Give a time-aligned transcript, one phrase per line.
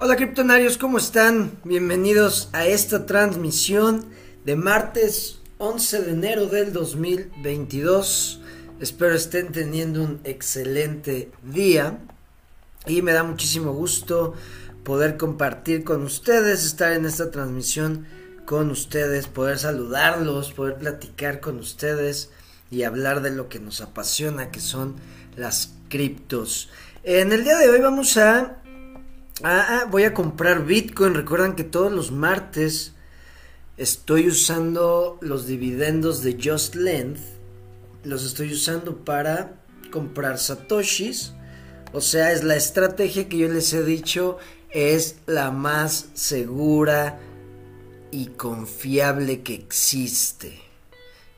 [0.00, 1.58] Hola criptonarios, ¿cómo están?
[1.64, 4.04] Bienvenidos a esta transmisión
[4.44, 8.40] de martes 11 de enero del 2022.
[8.78, 11.98] Espero estén teniendo un excelente día
[12.86, 14.34] y me da muchísimo gusto
[14.84, 18.06] poder compartir con ustedes, estar en esta transmisión
[18.46, 22.30] con ustedes, poder saludarlos, poder platicar con ustedes
[22.70, 24.94] y hablar de lo que nos apasiona, que son
[25.34, 26.70] las criptos.
[27.02, 28.58] En el día de hoy vamos a
[29.44, 31.14] Ah, ah, voy a comprar Bitcoin.
[31.14, 32.94] Recuerdan que todos los martes
[33.76, 37.20] estoy usando los dividendos de Just Length.
[38.02, 39.62] Los estoy usando para
[39.92, 41.34] comprar satoshis.
[41.92, 44.38] O sea, es la estrategia que yo les he dicho
[44.70, 47.20] es la más segura
[48.10, 50.58] y confiable que existe.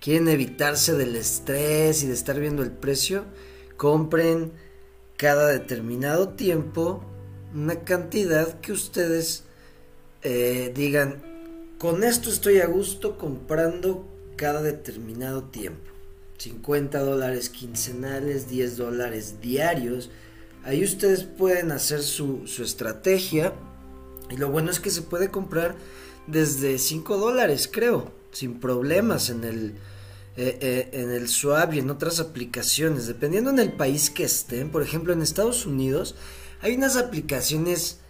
[0.00, 3.26] Quieren evitarse del estrés y de estar viendo el precio.
[3.76, 4.52] Compren
[5.18, 7.04] cada determinado tiempo
[7.54, 9.44] una cantidad que ustedes
[10.22, 11.22] eh, digan,
[11.78, 14.06] con esto estoy a gusto comprando
[14.36, 15.90] cada determinado tiempo.
[16.38, 20.10] 50 dólares quincenales, 10 dólares diarios.
[20.64, 23.52] Ahí ustedes pueden hacer su, su estrategia.
[24.30, 25.74] Y lo bueno es que se puede comprar
[26.26, 29.74] desde 5 dólares, creo, sin problemas en el,
[30.36, 34.70] eh, eh, en el Swap y en otras aplicaciones, dependiendo en el país que estén.
[34.70, 36.14] Por ejemplo, en Estados Unidos
[36.62, 38.00] hay unas aplicaciones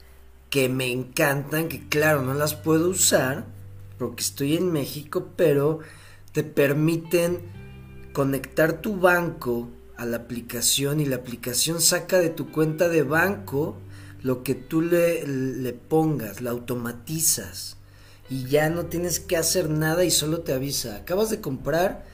[0.51, 3.47] que me encantan, que claro, no las puedo usar
[3.99, 5.81] porque estoy en México, pero
[6.33, 7.41] te permiten
[8.13, 13.77] conectar tu banco a la aplicación y la aplicación saca de tu cuenta de banco
[14.23, 17.77] lo que tú le, le pongas, la automatizas
[18.29, 22.07] y ya no tienes que hacer nada y solo te avisa, acabas de comprar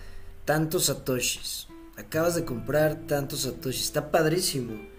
[0.45, 4.96] tantos satoshis, acabas de comprar tantos satoshis, está padrísimo.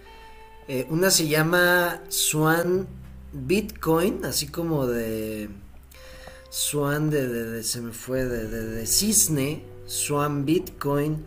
[0.70, 2.88] Eh, una se llama Swan
[3.32, 5.50] Bitcoin, así como de
[6.50, 11.26] Swan de, se me fue de, de, cisne, Swan Bitcoin.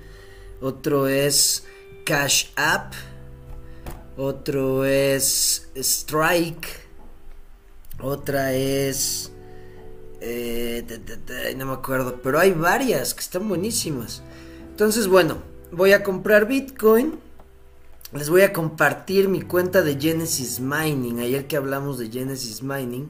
[0.60, 1.65] Otro es
[2.04, 2.92] Cash App.
[4.19, 6.69] Otro es Strike.
[8.03, 9.32] Otra es...
[10.20, 10.84] Eh,
[11.56, 14.22] no me acuerdo, pero hay varias que están buenísimas.
[14.69, 15.38] Entonces, bueno,
[15.72, 17.29] voy a comprar Bitcoin
[18.12, 21.21] les voy a compartir mi cuenta de Genesis Mining.
[21.21, 23.09] Ayer que hablamos de Genesis Mining,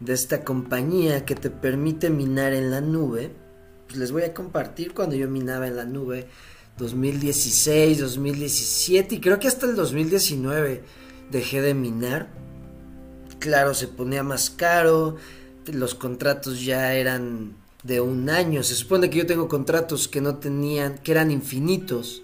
[0.00, 3.32] de esta compañía que te permite minar en la nube,
[3.86, 6.26] pues les voy a compartir cuando yo minaba en la nube
[6.78, 10.82] 2016, 2017 y creo que hasta el 2019
[11.30, 12.28] dejé de minar.
[13.38, 15.16] Claro, se ponía más caro,
[15.66, 18.64] los contratos ya eran de un año.
[18.64, 22.23] Se supone que yo tengo contratos que no tenían, que eran infinitos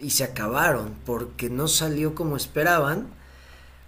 [0.00, 3.08] y se acabaron porque no salió como esperaban.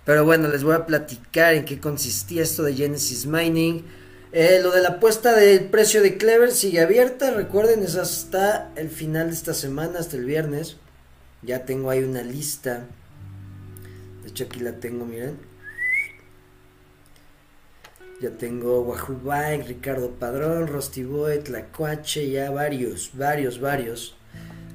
[0.04, 3.84] Pero bueno, les voy a platicar en qué consistía esto de Genesis Mining.
[4.32, 7.32] Eh, lo de la apuesta del precio de Clever sigue abierta.
[7.32, 10.76] Recuerden, es hasta el final de esta semana, hasta el viernes.
[11.42, 12.86] Ya tengo ahí una lista.
[14.22, 15.38] De hecho, aquí la tengo, miren.
[18.20, 19.20] Ya tengo Wahoo
[19.66, 24.16] Ricardo Padrón, Rusty Boy, Tlacuache, ya varios, varios, varios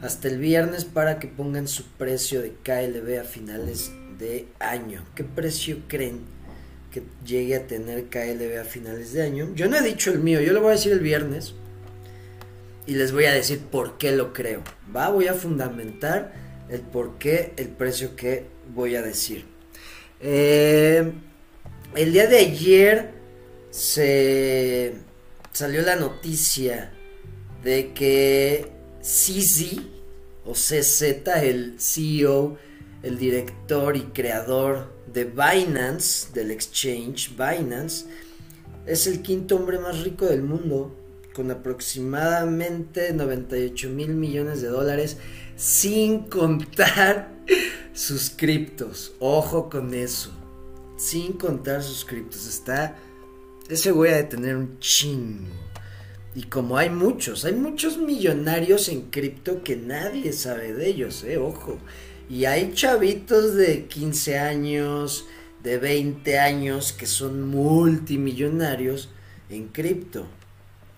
[0.01, 5.05] hasta el viernes para que pongan su precio de KLB a finales de año.
[5.15, 6.21] ¿Qué precio creen
[6.91, 9.53] que llegue a tener KLB a finales de año?
[9.55, 11.53] Yo no he dicho el mío, yo lo voy a decir el viernes
[12.87, 14.63] y les voy a decir por qué lo creo.
[14.95, 16.33] Va, voy a fundamentar
[16.69, 19.45] el por qué, el precio que voy a decir.
[20.19, 21.11] Eh,
[21.95, 23.11] el día de ayer
[23.69, 24.93] se
[25.51, 26.91] salió la noticia
[27.63, 29.81] de que CZ
[30.45, 32.57] o CZ, el CEO,
[33.03, 38.05] el director y creador de Binance, del exchange Binance,
[38.85, 40.95] es el quinto hombre más rico del mundo,
[41.33, 45.17] con aproximadamente 98 mil millones de dólares,
[45.55, 47.33] sin contar
[47.93, 49.13] sus criptos.
[49.19, 50.31] Ojo con eso,
[50.97, 52.47] sin contar sus criptos.
[52.47, 52.97] Está,
[53.69, 55.70] ese voy a tener un chingo.
[56.33, 61.37] Y como hay muchos, hay muchos millonarios en cripto que nadie sabe de ellos, eh,
[61.37, 61.77] ojo.
[62.29, 65.25] Y hay chavitos de 15 años,
[65.61, 69.09] de 20 años que son multimillonarios
[69.49, 70.25] en cripto.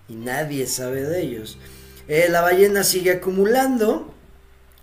[0.08, 1.58] Y nadie sabe de ellos.
[2.06, 4.14] Eh, la ballena sigue acumulando.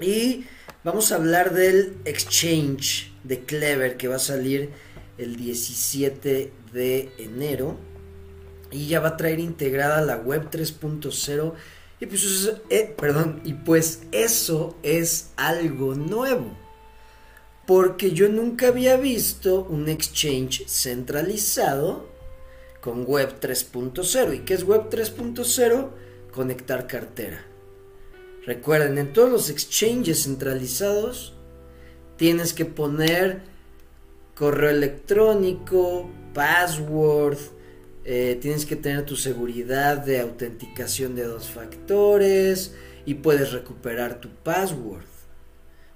[0.01, 0.45] Y
[0.83, 4.71] vamos a hablar del exchange de Clever que va a salir
[5.17, 7.77] el 17 de enero
[8.71, 11.53] y ya va a traer integrada la web 3.0
[11.99, 16.57] y pues, eh, perdón, y pues eso es algo nuevo.
[17.67, 22.09] porque yo nunca había visto un exchange centralizado
[22.81, 24.35] con Web 3.0.
[24.35, 25.89] ¿Y qué es Web 3.0?
[26.33, 27.45] Conectar cartera.
[28.45, 31.33] Recuerden, en todos los exchanges centralizados
[32.17, 33.43] tienes que poner
[34.35, 37.37] correo electrónico, password,
[38.03, 42.73] eh, tienes que tener tu seguridad de autenticación de dos factores
[43.05, 45.05] y puedes recuperar tu password.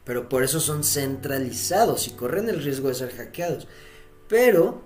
[0.04, 3.68] Pero por eso son centralizados y corren el riesgo de ser hackeados.
[4.28, 4.84] Pero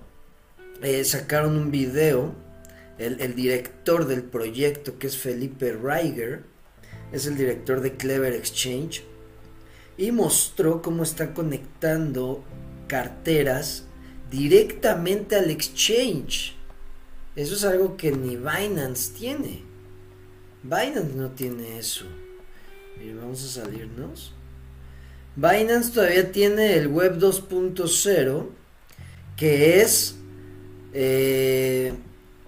[0.82, 2.34] eh, sacaron un video,
[2.98, 6.44] el, director del proyecto que es Felipe Reiger,
[7.12, 9.04] es el director de Clever Exchange,
[9.98, 12.44] y mostró cómo está conectando
[12.88, 13.86] carteras
[14.32, 16.59] directamente al exchange.
[17.36, 19.64] Eso es algo que ni Binance tiene.
[20.64, 22.06] Binance no tiene eso.
[22.98, 24.34] Miren, vamos a salirnos.
[25.36, 28.48] Binance todavía tiene el web 2.0
[29.38, 30.16] que es
[30.94, 31.94] eh,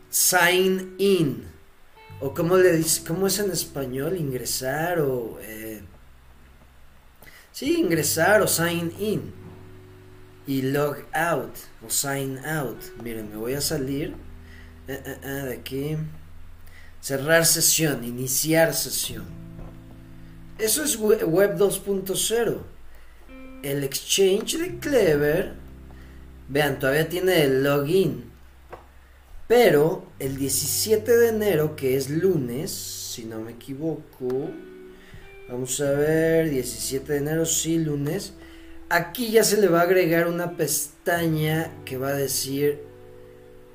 [0.10, 1.46] sign in
[2.20, 5.82] o cómo le dice cómo es en español ingresar o eh,
[7.54, 9.34] sí ingresar o sign in
[10.46, 11.56] y log out
[11.86, 14.16] o sign out miren me voy a salir
[14.92, 15.98] eh, eh, eh, de aquí
[17.00, 19.26] cerrar sesión iniciar sesión.
[20.58, 22.58] Eso es web 2.0
[23.64, 25.54] el exchange de Clever
[26.50, 28.26] vean todavía tiene el login
[29.48, 34.50] pero el 17 de enero que es lunes si no me equivoco
[35.50, 38.34] vamos a ver 17 de enero sí lunes
[38.94, 42.82] Aquí ya se le va a agregar una pestaña que va a decir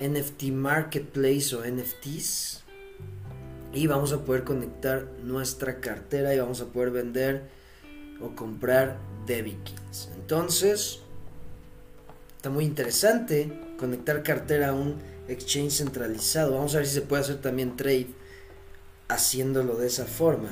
[0.00, 2.62] NFT Marketplace o NFTs.
[3.72, 7.48] Y vamos a poder conectar nuestra cartera y vamos a poder vender
[8.20, 10.10] o comprar Debikins.
[10.14, 11.00] Entonces,
[12.37, 14.96] está muy interesante conectar cartera a un
[15.28, 16.54] exchange centralizado.
[16.54, 18.08] Vamos a ver si se puede hacer también trade
[19.08, 20.50] haciéndolo de esa forma.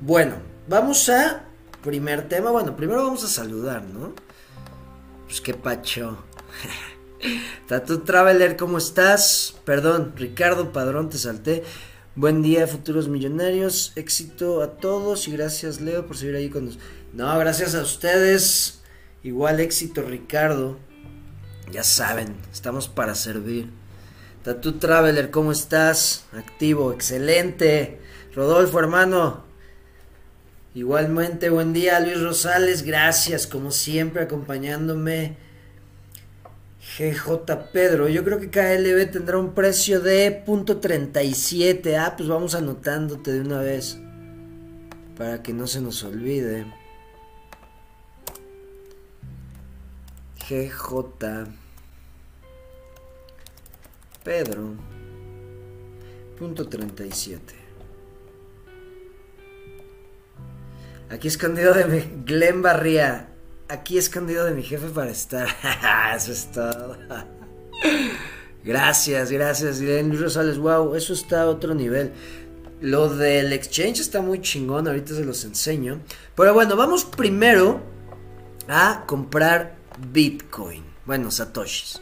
[0.00, 0.34] Bueno,
[0.68, 1.44] vamos a
[1.82, 4.14] primer tema, bueno, primero vamos a saludar, ¿no?
[5.26, 6.18] Pues qué pacho.
[7.68, 9.54] Tatu Traveler, ¿cómo estás?
[9.64, 11.64] Perdón, Ricardo Padrón, te salté.
[12.14, 13.92] Buen día, futuros millonarios.
[13.96, 16.88] Éxito a todos y gracias, Leo, por seguir ahí con nosotros.
[17.12, 18.80] No, gracias a ustedes.
[19.22, 20.78] Igual éxito, Ricardo.
[21.72, 23.70] Ya saben, estamos para servir.
[24.42, 26.26] Tatu Traveler, ¿cómo estás?
[26.32, 28.00] Activo, excelente.
[28.34, 29.44] Rodolfo, hermano,
[30.76, 35.36] Igualmente, buen día Luis Rosales, gracias como siempre acompañándome.
[36.96, 41.96] GJ Pedro, yo creo que KLB tendrá un precio de .37.
[41.98, 43.98] Ah, pues vamos anotándote de una vez
[45.16, 46.66] para que no se nos olvide.
[50.48, 51.48] GJ
[54.22, 54.74] Pedro
[56.38, 57.54] punto 37
[61.10, 62.24] Aquí escondido de mi.
[62.24, 63.33] Glenn Barría.
[63.68, 65.48] Aquí escondido de mi jefe para estar.
[66.16, 66.96] eso es todo.
[68.62, 69.80] gracias, gracias.
[69.80, 72.12] Luis Rosales, wow, eso está a otro nivel.
[72.80, 76.00] Lo del exchange está muy chingón, ahorita se los enseño.
[76.36, 77.80] Pero bueno, vamos primero
[78.68, 79.76] a comprar
[80.12, 80.84] Bitcoin.
[81.06, 82.00] Bueno, Satoshis.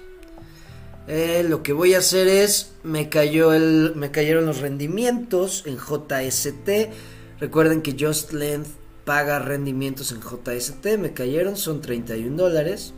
[1.07, 5.79] Eh, lo que voy a hacer es, me cayó el, me cayeron los rendimientos en
[5.79, 6.93] JST.
[7.41, 12.95] Recuerden que Just Length paga rendimientos en JST, me cayeron, son 31 dólares,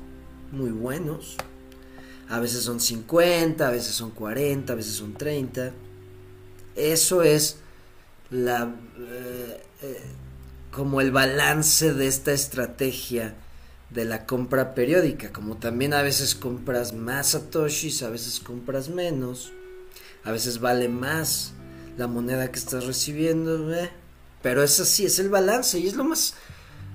[0.53, 1.37] muy buenos.
[2.29, 5.73] A veces son 50, a veces son 40, a veces son 30.
[6.75, 7.59] Eso es
[8.31, 10.03] la eh, eh,
[10.75, 13.37] como el balance de esta estrategia
[13.91, 19.53] de la compra periódica, como también a veces compras más satoshis, a veces compras menos,
[20.25, 21.53] a veces vale más
[21.97, 23.91] la moneda que estás recibiendo, ¿eh?
[24.45, 26.35] Pero es así, es el balance y es lo más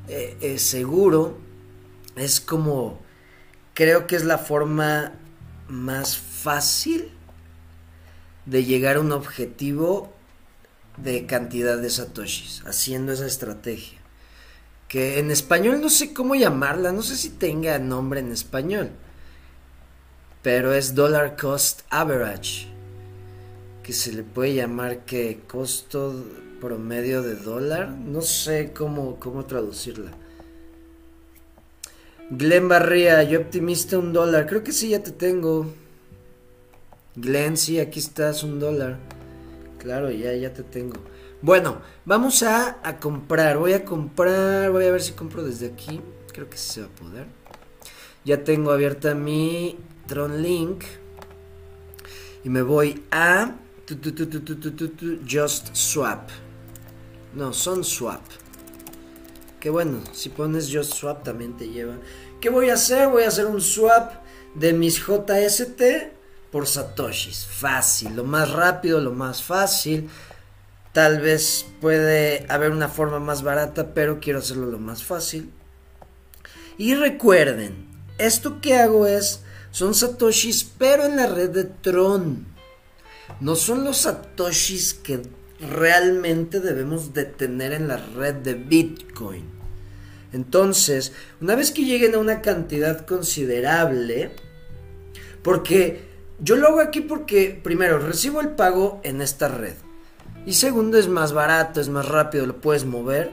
[0.07, 1.39] eh, eh, seguro.
[2.15, 3.01] Es como,
[3.73, 5.13] creo que es la forma
[5.67, 7.09] más fácil
[8.45, 10.13] de llegar a un objetivo
[10.97, 13.97] de cantidad de satoshis, haciendo esa estrategia.
[14.87, 18.91] Que en español no sé cómo llamarla, no sé si tenga nombre en español,
[20.43, 22.67] pero es dollar cost average,
[23.81, 26.13] que se le puede llamar que costo
[26.59, 27.89] promedio de dólar.
[27.89, 30.11] No sé cómo, cómo traducirla.
[32.31, 34.45] Glenn Barría, yo optimista un dólar.
[34.45, 35.73] Creo que sí, ya te tengo.
[37.15, 38.97] Glenn, sí, aquí estás, un dólar.
[39.79, 40.97] Claro, ya, ya te tengo.
[41.41, 43.57] Bueno, vamos a, a comprar.
[43.57, 46.01] Voy a comprar, voy a ver si compro desde aquí.
[46.33, 47.25] Creo que sí se va a poder.
[48.25, 50.83] Ya tengo abierta mi Tron Link.
[52.43, 53.55] Y me voy a
[55.27, 56.29] Just Swap.
[57.33, 58.21] No, son Swap.
[59.59, 61.95] Que bueno, si pones Just Swap también te lleva.
[62.39, 63.09] ¿Qué voy a hacer?
[63.09, 64.13] Voy a hacer un swap
[64.55, 65.81] de mis JST
[66.51, 67.45] por Satoshis.
[67.45, 70.09] Fácil, lo más rápido, lo más fácil.
[70.93, 75.51] Tal vez puede haber una forma más barata, pero quiero hacerlo lo más fácil.
[76.77, 82.47] Y recuerden, esto que hago es, son satoshis, pero en la red de Tron.
[83.41, 85.21] No son los satoshis que
[85.59, 89.45] realmente debemos de tener en la red de Bitcoin.
[90.31, 94.31] Entonces, una vez que lleguen a una cantidad considerable,
[95.41, 96.03] porque
[96.39, 99.75] yo lo hago aquí porque, primero, recibo el pago en esta red.
[100.45, 103.31] Y segundo, es más barato, es más rápido, lo puedes mover.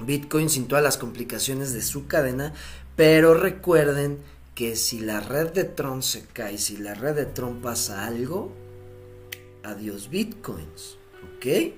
[0.00, 2.52] Bitcoin sin todas las complicaciones de su cadena.
[2.96, 4.18] Pero recuerden
[4.54, 8.52] que si la red de Tron se cae, si la red de Tron pasa algo,
[9.62, 10.99] adiós Bitcoins.
[11.24, 11.74] ¿Ok?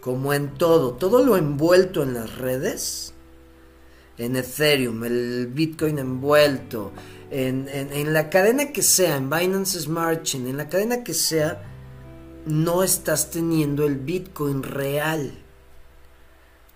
[0.00, 3.14] Como en todo, todo lo envuelto en las redes,
[4.18, 6.92] en Ethereum, el Bitcoin envuelto,
[7.30, 11.62] en, en la cadena que sea, en Binance Smart Chain, en la cadena que sea,
[12.46, 15.32] no estás teniendo el Bitcoin real.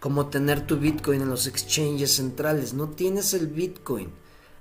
[0.00, 2.73] Como tener tu Bitcoin en los exchanges centrales.
[2.73, 4.11] No tienes el Bitcoin.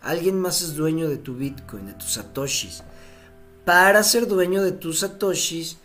[0.02, 2.84] Alguien más es dueño de tu Bitcoin, de tus satoshis.
[3.66, 5.78] Para ser dueño de tus satoshis,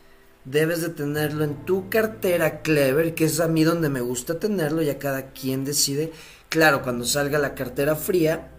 [0.44, 4.82] debes de tenerlo en tu cartera Clever, que es a mí donde me gusta tenerlo,
[4.82, 6.12] ya cada quien decide.
[6.49, 8.50] Claro, cuando salga la cartera fría,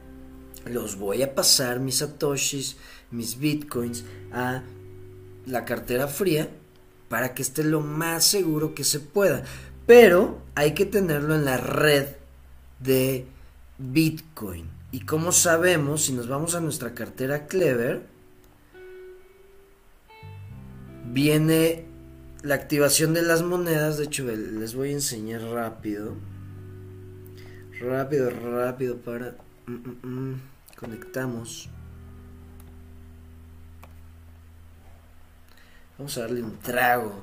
[0.66, 2.78] los voy a pasar mis satoshis,
[3.12, 4.64] mis bitcoins a
[5.46, 6.50] la cartera fría
[7.10, 9.44] para que esté lo más seguro que se pueda.
[9.86, 12.08] Pero hay que tenerlo en la red
[12.80, 13.26] de
[13.78, 14.70] Bitcoin.
[14.92, 18.13] Y como sabemos, si nos vamos a nuestra cartera Clever,
[21.06, 21.86] viene
[22.42, 23.98] la activación de las monedas.
[23.98, 26.16] De hecho, les voy a enseñar rápido.
[27.80, 29.36] Rápido, rápido para...
[29.66, 30.42] Mm, mm, mm,
[30.78, 31.70] conectamos.
[35.98, 37.22] Vamos a darle un trago.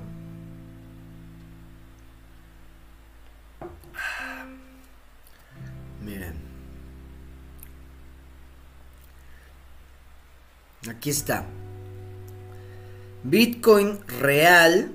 [6.03, 6.33] Miren.
[10.89, 11.45] Aquí está.
[13.23, 14.91] Bitcoin real.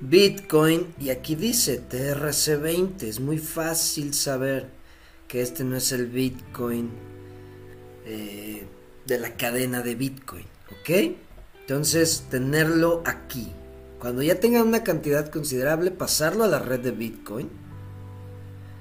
[0.00, 0.94] Bitcoin.
[1.00, 3.02] Y aquí dice TRC20.
[3.02, 4.68] Es muy fácil saber
[5.28, 6.90] que este no es el Bitcoin
[8.04, 8.64] eh,
[9.06, 10.44] de la cadena de Bitcoin.
[10.70, 11.16] ¿Ok?
[11.60, 13.52] Entonces, tenerlo aquí.
[13.98, 17.48] Cuando ya tengan una cantidad considerable, pasarlo a la red de Bitcoin,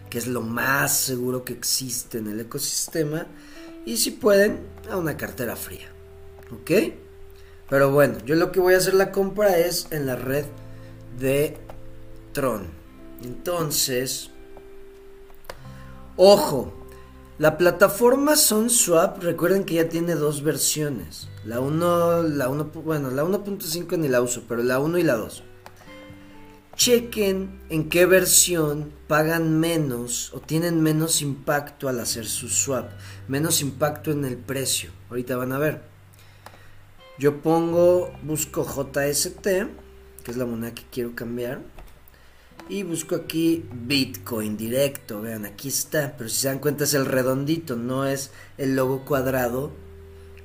[0.09, 3.27] que es lo más seguro que existe en el ecosistema,
[3.85, 5.87] y si pueden, a una cartera fría.
[6.51, 6.71] ¿Ok?
[7.71, 10.43] Pero bueno, yo lo que voy a hacer la compra es en la red
[11.17, 11.57] de
[12.33, 12.67] Tron.
[13.23, 14.29] Entonces,
[16.17, 16.73] ojo,
[17.37, 21.29] la plataforma SunSwap, recuerden que ya tiene dos versiones.
[21.45, 25.15] La 1, la 1, bueno, la 1.5 ni la uso, pero la 1 y la
[25.15, 25.41] 2.
[26.75, 32.89] Chequen en qué versión pagan menos o tienen menos impacto al hacer su swap,
[33.29, 34.91] menos impacto en el precio.
[35.09, 35.90] Ahorita van a ver.
[37.17, 41.61] Yo pongo, busco JST, que es la moneda que quiero cambiar.
[42.69, 45.21] Y busco aquí Bitcoin directo.
[45.21, 46.15] Vean, aquí está.
[46.17, 49.71] Pero si se dan cuenta es el redondito, no es el logo cuadrado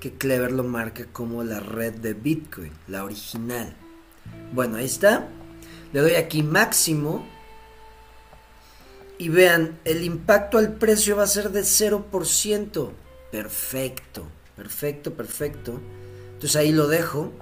[0.00, 3.74] que Clever lo marca como la red de Bitcoin, la original.
[4.52, 5.28] Bueno, ahí está.
[5.92, 7.26] Le doy aquí máximo.
[9.18, 12.90] Y vean, el impacto al precio va a ser de 0%.
[13.30, 15.80] Perfecto, perfecto, perfecto.
[16.36, 17.32] Entonces ahí lo dejo.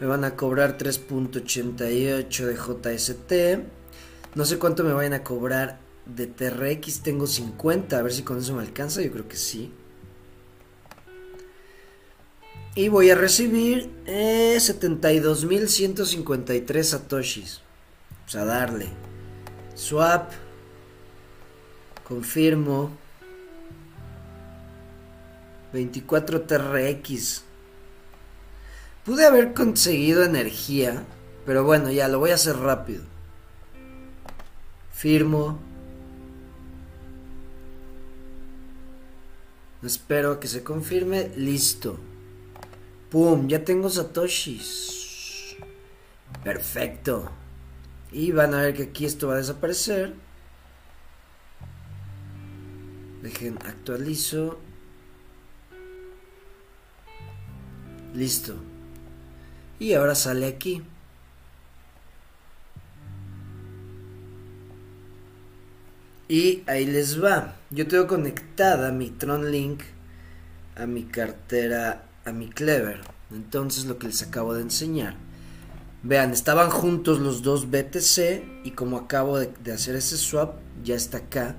[0.00, 3.32] Me van a cobrar 3.88 de JST.
[4.34, 7.00] No sé cuánto me vayan a cobrar de TRX.
[7.00, 7.98] Tengo 50.
[7.98, 9.00] A ver si con eso me alcanza.
[9.00, 9.72] Yo creo que sí.
[12.74, 17.62] Y voy a recibir eh, 72.153 satoshis.
[18.18, 18.90] Vamos a darle.
[19.74, 20.32] Swap.
[22.04, 22.90] Confirmo.
[25.72, 27.42] 24 TRX.
[29.04, 31.04] Pude haber conseguido energía.
[31.46, 33.02] Pero bueno, ya lo voy a hacer rápido.
[34.92, 35.58] Firmo.
[39.82, 41.30] Espero que se confirme.
[41.36, 41.98] Listo.
[43.10, 43.48] ¡Pum!
[43.48, 45.56] Ya tengo satoshis.
[46.44, 47.30] Perfecto.
[48.12, 50.14] Y van a ver que aquí esto va a desaparecer.
[53.22, 54.58] Dejen, actualizo.
[58.14, 58.54] Listo.
[59.78, 60.82] Y ahora sale aquí.
[66.28, 67.56] Y ahí les va.
[67.70, 69.82] Yo tengo conectada mi Tron Link
[70.76, 73.00] a mi cartera, a mi Clever.
[73.32, 75.16] Entonces lo que les acabo de enseñar.
[76.02, 80.94] Vean, estaban juntos los dos BTC y como acabo de, de hacer ese swap, ya
[80.94, 81.56] está acá.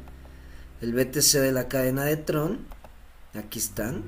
[0.82, 2.60] El BTC de la cadena de Tron.
[3.34, 4.04] Aquí están.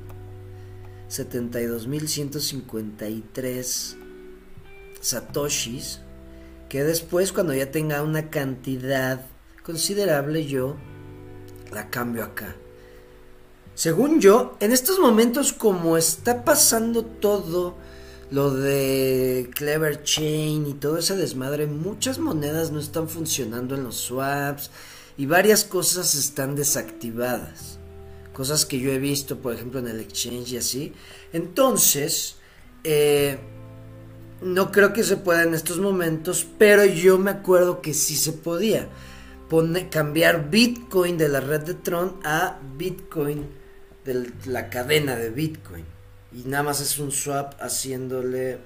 [1.13, 3.96] 72.153
[5.00, 6.00] satoshis.
[6.70, 9.27] Que después cuando ya tenga una cantidad
[9.63, 10.75] considerable yo
[11.72, 12.55] la cambio acá.
[13.75, 17.75] Según yo, en estos momentos como está pasando todo
[18.32, 23.98] lo de Clever Chain y todo ese desmadre, muchas monedas no están funcionando en los
[23.98, 24.72] swaps
[25.17, 27.77] y varias cosas están desactivadas.
[28.33, 30.93] Cosas que yo he visto, por ejemplo, en el exchange y así.
[31.33, 32.37] Entonces,
[32.83, 33.37] eh,
[34.41, 38.33] no creo que se pueda en estos momentos, pero yo me acuerdo que sí se
[38.33, 38.89] podía
[39.91, 43.47] cambiar Bitcoin de la red de Tron a Bitcoin
[44.03, 45.85] de la cadena de Bitcoin.
[46.31, 48.57] Y nada más es un swap haciéndole...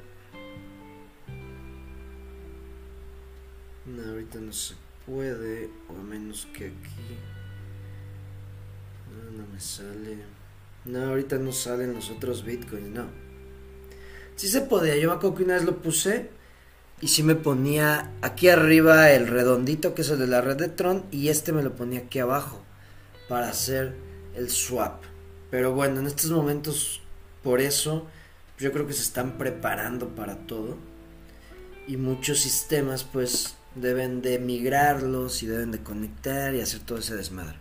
[3.86, 7.37] No, ahorita no se puede, o a menos que aquí...
[9.58, 10.18] Sale.
[10.86, 13.06] No, ahorita no salen los otros Bitcoins, no.
[14.36, 16.30] Sí se podía, yo me acuerdo que una vez lo puse
[17.02, 20.70] y si me ponía aquí arriba el redondito que es el de la red de
[20.70, 22.64] Tron y este me lo ponía aquí abajo
[23.28, 23.96] para hacer
[24.36, 25.04] el swap.
[25.50, 27.02] Pero bueno, en estos momentos
[27.44, 28.08] por eso
[28.60, 30.78] yo creo que se están preparando para todo
[31.88, 37.16] y muchos sistemas pues deben de migrarlos y deben de conectar y hacer todo ese
[37.16, 37.58] desmadre.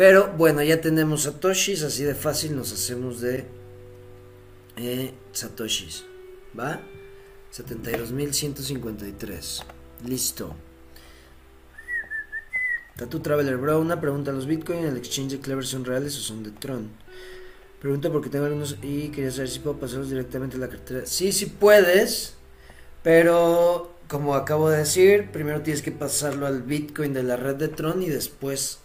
[0.00, 3.44] Pero bueno, ya tenemos satoshis, así de fácil nos hacemos de
[4.78, 6.06] eh, satoshis,
[6.58, 6.80] ¿va?
[7.52, 9.62] 72.153.
[10.06, 10.56] Listo.
[12.96, 14.32] Tattoo Traveler Bro, una pregunta.
[14.32, 16.88] ¿Los Bitcoin en el exchange de Clever son reales o son de Tron?
[17.78, 21.04] Pregunta porque tengo algunos y quería saber si puedo pasarlos directamente a la cartera.
[21.04, 22.36] Sí, sí puedes,
[23.02, 27.68] pero como acabo de decir, primero tienes que pasarlo al Bitcoin de la red de
[27.68, 28.78] Tron y después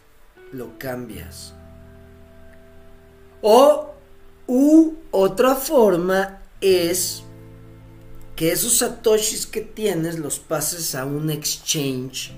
[0.51, 1.53] lo cambias.
[3.41, 3.93] O
[4.47, 7.23] u otra forma es
[8.35, 12.33] que esos satoshis que tienes los pases a un exchange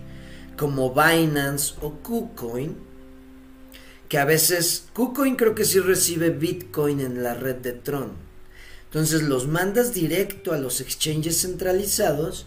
[0.58, 2.76] como Binance o KuCoin,
[4.10, 8.12] que a veces KuCoin creo que sí recibe Bitcoin en la red de Tron.
[8.86, 12.46] Entonces los mandas directo a los exchanges centralizados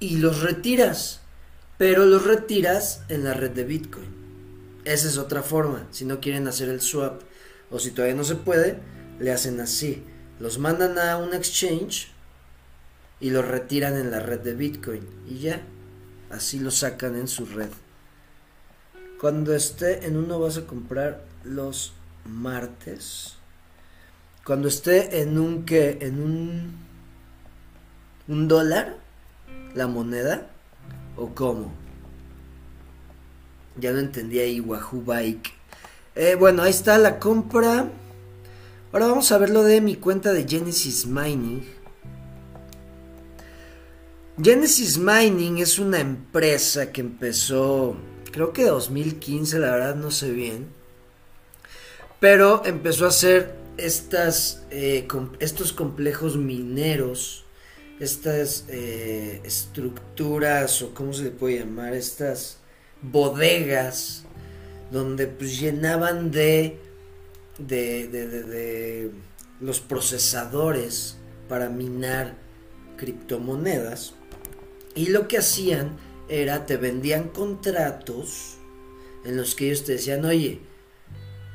[0.00, 1.20] y los retiras,
[1.76, 4.17] pero los retiras en la red de Bitcoin.
[4.88, 7.20] Esa es otra forma, si no quieren hacer el swap
[7.70, 8.78] o si todavía no se puede,
[9.20, 10.02] le hacen así.
[10.40, 12.10] Los mandan a un exchange
[13.20, 15.60] y lo retiran en la red de Bitcoin y ya,
[16.30, 17.68] así lo sacan en su red.
[19.20, 21.92] Cuando esté en uno vas a comprar los
[22.24, 23.34] martes.
[24.42, 26.88] Cuando esté en un que en un
[28.26, 28.96] un dólar
[29.74, 30.46] la moneda
[31.14, 31.87] o cómo.
[33.78, 35.52] Ya no entendía ahí Wahoo Bike.
[36.14, 37.88] Eh, bueno, ahí está la compra.
[38.92, 41.62] Ahora vamos a ver lo de mi cuenta de Genesis Mining.
[44.40, 47.96] Genesis Mining es una empresa que empezó,
[48.30, 50.68] creo que 2015, la verdad no sé bien,
[52.20, 55.08] pero empezó a hacer estas, eh,
[55.40, 57.46] estos complejos mineros,
[57.98, 62.58] estas eh, estructuras o cómo se le puede llamar, estas
[63.02, 64.24] bodegas
[64.90, 66.80] donde pues llenaban de,
[67.58, 69.10] de, de
[69.60, 71.16] los procesadores
[71.48, 72.34] para minar
[72.96, 74.14] criptomonedas
[74.94, 75.96] y lo que hacían
[76.28, 78.56] era, te vendían contratos
[79.24, 80.60] en los que ellos te decían, oye,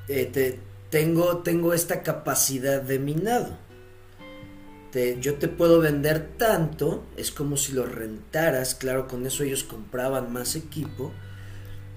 [0.08, 3.58] eh, te, tengo, tengo esta capacidad de minado.
[4.92, 9.64] Te, yo te puedo vender tanto, es como si lo rentaras, claro, con eso ellos
[9.64, 11.12] compraban más equipo.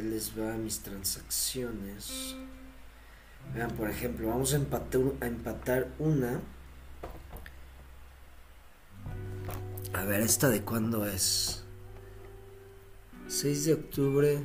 [0.02, 2.36] Les va mis transacciones.
[3.54, 6.42] Vean, por ejemplo, vamos a empatar, a empatar una.
[9.94, 11.64] A ver, ¿esta de cuándo es?
[13.28, 14.40] 6 de octubre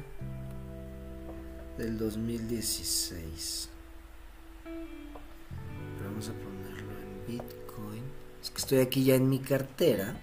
[1.79, 3.71] del 2016.
[6.05, 8.03] vamos a ponerlo en Bitcoin.
[8.43, 10.17] Es que estoy aquí ya en mi cartera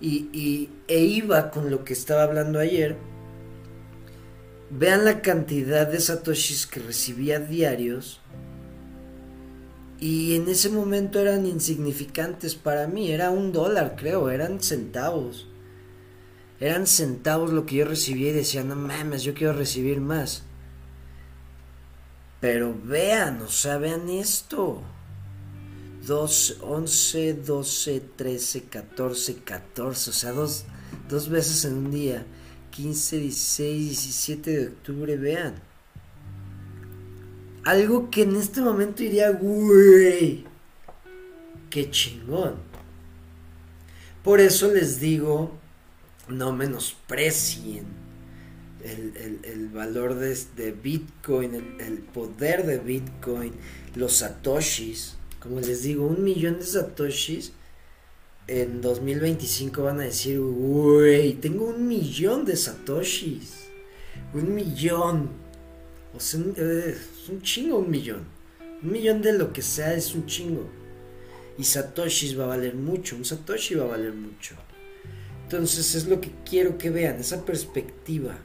[0.00, 2.96] Y, y, e iba con lo que estaba hablando ayer.
[4.70, 8.20] Vean la cantidad de satoshis que recibía diarios
[10.00, 15.48] y en ese momento eran insignificantes para mí, era un dólar creo, eran centavos.
[16.60, 20.42] Eran centavos lo que yo recibía y decía, no mames, yo quiero recibir más.
[22.40, 24.82] Pero vean, o sea, vean esto.
[26.06, 30.64] 12, 11, 12, 13, 14, 14, o sea, dos,
[31.08, 32.24] dos veces en un día.
[32.70, 35.67] 15, 16, 17 de octubre, vean
[37.68, 40.44] algo que en este momento diría, güey,
[41.68, 42.54] qué chingón.
[44.24, 45.52] Por eso les digo,
[46.28, 47.84] no menosprecien
[48.82, 53.52] el, valor de, Bitcoin, el, el, poder de Bitcoin,
[53.94, 55.16] los satoshis.
[55.38, 57.52] Como les digo, un millón de satoshis
[58.46, 63.68] en 2025 van a decir, güey, tengo un millón de satoshis.
[64.32, 65.28] Un millón.
[66.16, 66.40] O sea,
[67.28, 68.24] un chingo un millón.
[68.82, 70.68] Un millón de lo que sea es un chingo.
[71.58, 73.16] Y Satoshis va a valer mucho.
[73.16, 74.54] Un Satoshi va a valer mucho.
[75.44, 78.36] Entonces es lo que quiero que vean, esa perspectiva.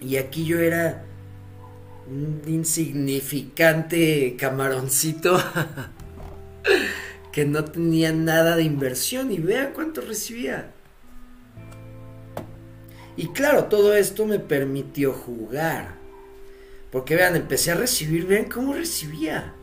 [0.00, 1.04] Y aquí yo era
[2.06, 5.38] un insignificante camaroncito
[7.32, 10.72] que no tenía nada de inversión y vean cuánto recibía.
[13.16, 15.99] Y claro, todo esto me permitió jugar.
[16.90, 19.54] Porque vean, empecé a recibir, vean cómo recibía.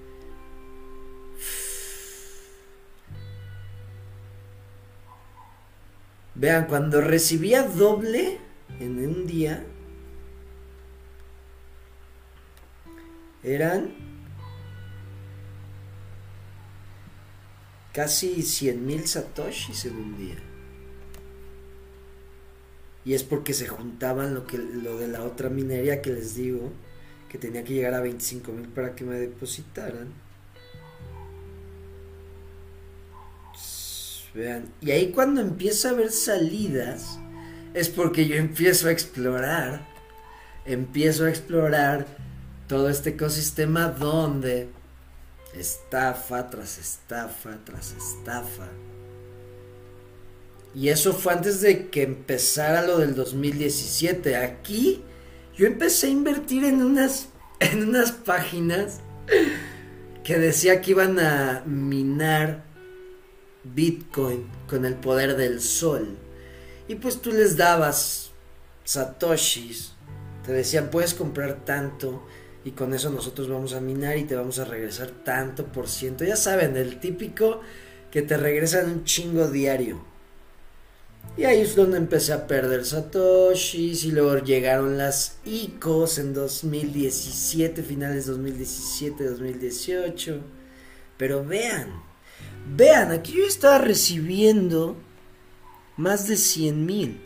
[6.36, 8.38] Vean, cuando recibía doble
[8.80, 9.66] en un día,
[13.44, 13.92] eran
[17.92, 20.36] casi 100 mil satoshis en un día.
[23.04, 26.72] Y es porque se juntaban lo, que, lo de la otra minería que les digo,
[27.30, 30.08] que tenía que llegar a 25 mil para que me depositaran.
[34.34, 37.18] Vean, y ahí cuando empieza a haber salidas,
[37.74, 39.88] es porque yo empiezo a explorar,
[40.66, 42.06] empiezo a explorar
[42.68, 44.70] todo este ecosistema donde
[45.54, 48.68] estafa tras estafa tras estafa.
[50.76, 54.36] Y eso fue antes de que empezara lo del 2017.
[54.36, 55.02] Aquí
[55.58, 59.00] yo empecé a invertir en unas, en unas páginas
[60.24, 62.64] que decía que iban a minar
[63.64, 66.18] Bitcoin con el poder del sol.
[66.88, 68.32] Y pues tú les dabas
[68.84, 69.94] satoshis.
[70.46, 72.26] Te decían, puedes comprar tanto
[72.64, 76.24] y con eso nosotros vamos a minar y te vamos a regresar tanto por ciento.
[76.24, 77.62] Ya saben, el típico
[78.12, 80.06] que te regresan un chingo diario.
[81.38, 87.84] Y ahí es donde empecé a perder satoshis y luego llegaron las ICOs en 2017,
[87.84, 90.42] finales 2017, 2018.
[91.18, 92.02] Pero vean,
[92.76, 94.98] vean, aquí yo estaba recibiendo
[95.96, 97.22] más de 100 mil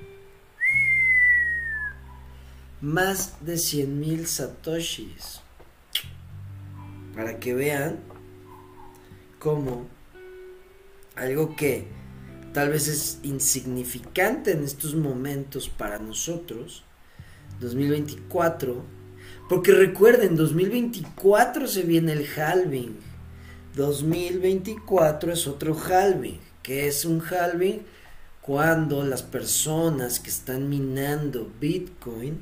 [2.82, 5.40] más de 100 mil satoshis.
[7.16, 8.00] Para que vean
[9.40, 9.86] cómo
[11.16, 11.88] algo que
[12.54, 16.84] tal vez es insignificante en estos momentos para nosotros,
[17.60, 18.84] 2024,
[19.50, 22.98] porque recuerden, 2024 se viene el halving.
[23.76, 27.82] 2024 es otro halving, que es un halving
[28.42, 32.40] cuando las personas que están minando Bitcoin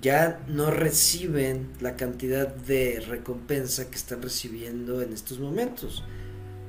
[0.00, 6.04] ya no reciben la cantidad de recompensa que están recibiendo en estos momentos.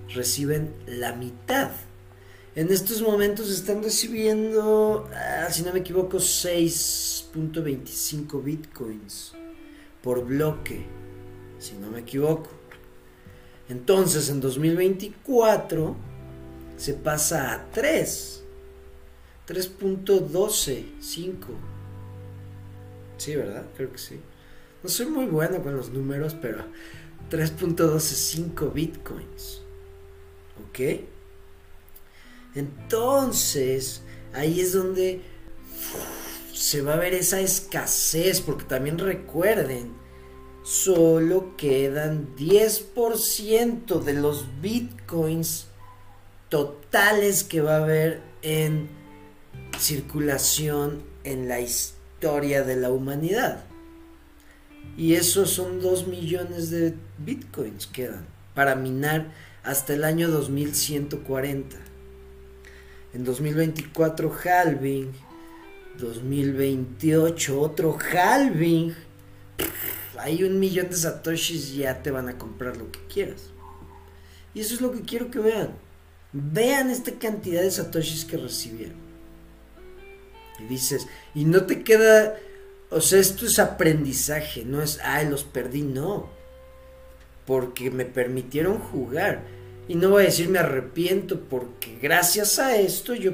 [0.09, 1.71] Reciben la mitad.
[2.53, 9.31] En estos momentos están recibiendo, ah, si no me equivoco, 6.25 bitcoins
[10.03, 10.85] por bloque,
[11.59, 12.49] si no me equivoco.
[13.69, 15.95] Entonces en 2024
[16.75, 18.43] se pasa a 3,
[19.47, 21.71] 3.125
[23.21, 23.67] Sí, ¿verdad?
[23.77, 24.19] Creo que sí.
[24.81, 26.63] No soy muy bueno con los números, pero
[27.29, 29.61] 3.125 bitcoins.
[30.67, 30.79] ¿Ok?
[32.55, 34.01] Entonces,
[34.33, 35.21] ahí es donde
[36.53, 39.93] se va a ver esa escasez, porque también recuerden,
[40.63, 45.67] solo quedan 10% de los bitcoins
[46.49, 48.89] totales que va a haber en
[49.79, 53.63] circulación en la historia de la humanidad.
[54.97, 59.31] Y esos son 2 millones de bitcoins quedan para minar
[59.63, 61.90] hasta el año 2140.
[63.13, 65.11] En 2024 halving,
[65.97, 68.95] 2028 otro halving.
[70.17, 73.49] Hay un millón de satoshis ya te van a comprar lo que quieras.
[74.53, 75.73] Y eso es lo que quiero que vean.
[76.31, 78.95] Vean esta cantidad de satoshis que recibieron.
[80.59, 82.37] Y dices, y no te queda,
[82.89, 86.29] o sea, esto es aprendizaje, no es, ay, los perdí, no.
[87.45, 89.43] Porque me permitieron jugar.
[89.91, 93.33] Y no voy a decir me arrepiento porque gracias a esto yo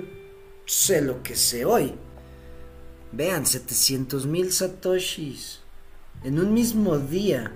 [0.66, 1.94] sé lo que sé hoy.
[3.12, 5.60] Vean, 700 mil satoshis.
[6.24, 7.52] En un mismo día.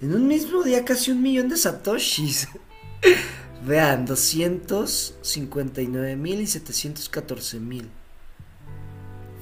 [0.00, 2.46] En un mismo día casi un millón de satoshis.
[3.66, 7.90] Vean, 259 mil y 714 mil.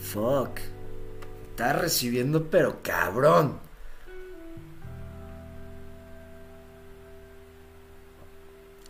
[0.01, 0.61] Fuck.
[1.51, 3.64] Está recibiendo, pero cabrón.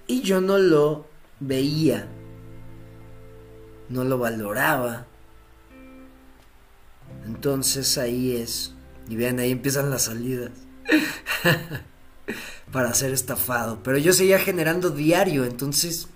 [0.06, 1.06] Y yo no lo
[1.40, 2.06] veía.
[3.88, 5.06] No lo valoraba.
[7.26, 8.72] Entonces ahí es.
[9.08, 10.50] Y vean, ahí empiezan las salidas.
[12.72, 13.82] Para ser estafado.
[13.82, 15.44] Pero yo seguía generando diario.
[15.44, 16.08] Entonces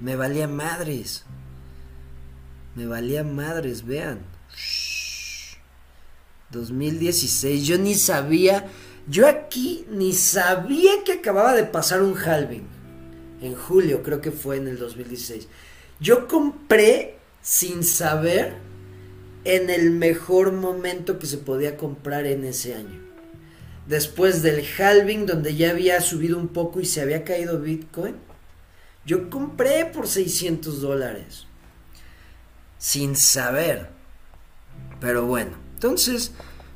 [0.00, 1.24] me valía madres.
[2.74, 4.20] Me valía madres, vean.
[6.50, 8.70] 2016, yo ni sabía
[9.08, 12.75] Yo aquí ni sabía que acababa de pasar un halving.
[13.40, 15.48] En julio, creo que fue en el 2016.
[16.00, 18.54] Yo compré sin saber
[19.44, 23.00] en el mejor momento que se podía comprar en ese año.
[23.86, 28.16] Después del halving donde ya había subido un poco y se había caído Bitcoin,
[29.04, 31.46] yo compré por 600 dólares.
[32.78, 33.88] Sin saber.
[35.00, 36.32] Pero bueno, entonces,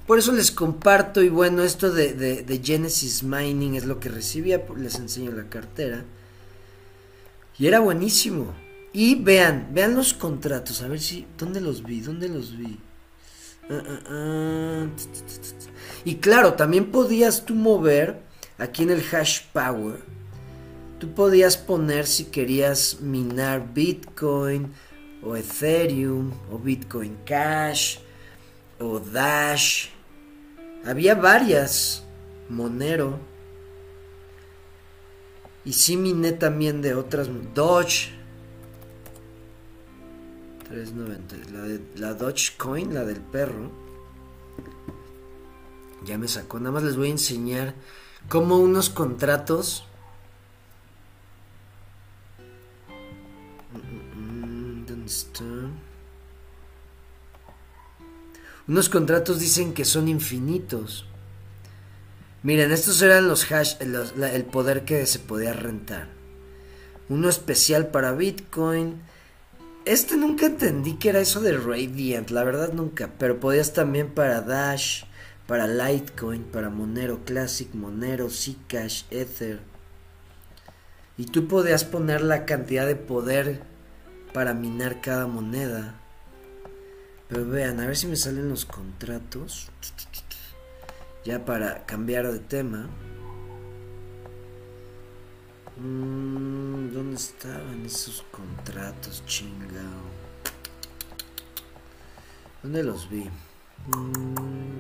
[0.07, 4.65] por eso les comparto y bueno, esto de, de, Genesis Mining es lo que recibía,
[4.77, 6.05] les enseño la cartera.
[7.61, 8.55] Y era buenísimo.
[8.93, 12.01] Y vean, vean los contratos, a ver si, ¿dónde los vi?
[12.01, 12.81] ¿Dónde los vi?
[13.69, 14.87] Ah, ah, ah.
[16.05, 18.23] Y claro, también podías tú mover
[18.59, 20.01] aquí en el hash power.
[20.99, 24.73] Tú podías poner si querías minar Bitcoin
[25.23, 27.99] o Ethereum o Bitcoin Cash
[28.79, 29.89] o Dash.
[30.85, 32.03] Había varias.
[32.49, 33.30] Monero.
[35.71, 37.29] Y sí miné también de otras.
[37.55, 38.11] Doge.
[40.69, 41.37] 390.
[41.53, 43.71] La, de, la Dogecoin, la del perro.
[46.05, 46.59] Ya me sacó.
[46.59, 47.77] Nada más les voy a enseñar
[48.29, 49.85] cómo unos contratos.
[54.89, 55.45] ¿Dónde está?
[58.67, 61.07] Unos contratos dicen que son infinitos.
[62.43, 66.09] Miren, estos eran los hash, el poder que se podía rentar.
[67.11, 69.03] Uno especial para Bitcoin.
[69.85, 73.11] Este nunca entendí que era eso de Radiant, la verdad nunca.
[73.19, 75.05] Pero podías también para Dash,
[75.47, 79.61] para Litecoin, para Monero Classic, Monero, Zcash, Ether.
[81.19, 83.63] Y tú podías poner la cantidad de poder
[84.33, 86.01] para minar cada moneda.
[87.29, 89.71] Pero vean, a ver si me salen los contratos.
[91.25, 92.89] Ya para cambiar de tema.
[95.77, 100.11] Mm, ¿Dónde estaban esos contratos, chingao?
[102.63, 103.29] ¿Dónde los vi?
[103.87, 104.79] Mm.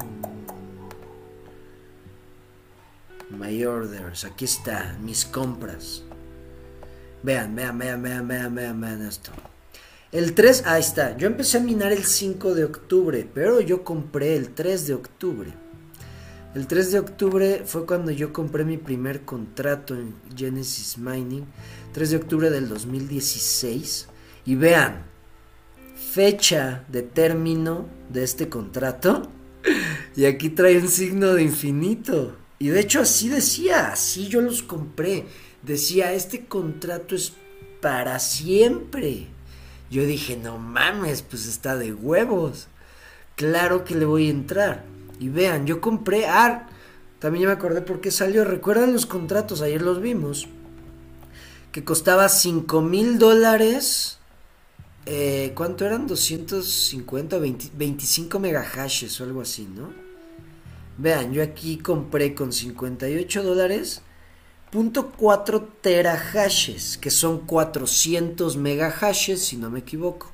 [3.31, 6.03] My orders, aquí está, mis compras.
[7.23, 9.31] Vean, vean, vean, vean, vean, vean, vean esto.
[10.11, 11.17] El 3, ahí está.
[11.17, 15.60] Yo empecé a minar el 5 de octubre, pero yo compré el 3 de octubre.
[16.53, 21.45] El 3 de octubre fue cuando yo compré mi primer contrato en Genesis Mining.
[21.93, 24.09] 3 de octubre del 2016.
[24.47, 25.05] Y vean,
[25.95, 29.31] fecha de término de este contrato.
[30.17, 32.37] Y aquí trae un signo de infinito.
[32.59, 35.27] Y de hecho así decía, así yo los compré.
[35.63, 37.33] Decía, este contrato es
[37.81, 39.29] para siempre.
[39.89, 42.67] Yo dije, no mames, pues está de huevos.
[43.37, 44.90] Claro que le voy a entrar.
[45.21, 46.67] Y vean, yo compré AR.
[47.21, 48.45] También me acordé por qué salió.
[48.45, 49.61] ¿Recuerdan los contratos?
[49.61, 50.49] Ayer los vimos.
[51.71, 54.19] Que costaba 5 mil dólares.
[55.07, 56.09] Eh, ¿Cuánto eran?
[56.09, 59.93] 250, 25 megahashes o algo así, ¿no?
[60.99, 64.03] Vean, yo aquí compré con 58 dólares
[64.73, 70.33] .4 terahashes, que son 400 megahashes, si no me equivoco.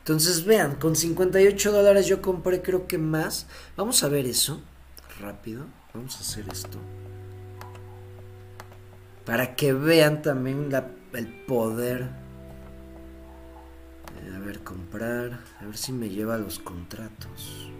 [0.00, 3.46] Entonces vean, con 58 dólares yo compré creo que más.
[3.76, 4.60] Vamos a ver eso,
[5.20, 5.66] rápido.
[5.94, 6.78] Vamos a hacer esto.
[9.24, 10.70] Para que vean también
[11.12, 12.08] el poder.
[14.34, 15.40] A ver, comprar.
[15.60, 17.70] A ver si me lleva los contratos.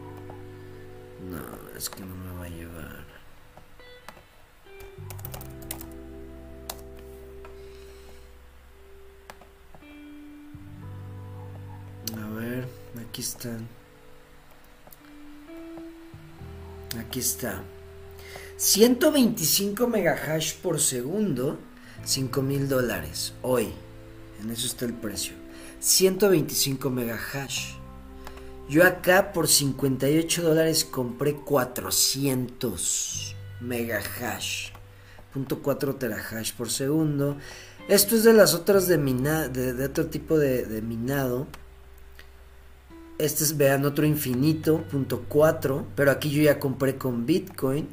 [1.30, 2.99] No, es que no me va a llevar.
[13.10, 13.66] Aquí están.
[16.98, 17.62] Aquí está.
[18.56, 21.58] 125 megahash por segundo,
[22.04, 23.34] 5 mil dólares.
[23.42, 23.68] Hoy.
[24.42, 25.34] En eso está el precio.
[25.80, 27.74] 125 megahash.
[28.68, 34.70] Yo acá por 58 dólares compré 400 megahash.
[35.32, 37.36] Punto 4 terahash por segundo.
[37.88, 41.46] Esto es de las otras de, otro tipo de minado
[43.24, 45.86] este es, vean, otro infinito, punto 4.
[45.94, 47.88] Pero aquí yo ya compré con Bitcoin.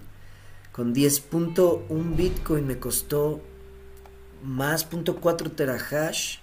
[0.72, 3.42] Con 10.1 Bitcoin me costó
[4.44, 6.38] más punto 4 terahash.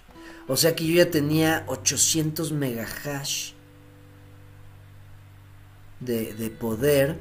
[0.47, 3.53] O sea que yo ya tenía 800 megahash
[5.99, 7.17] de, de poder.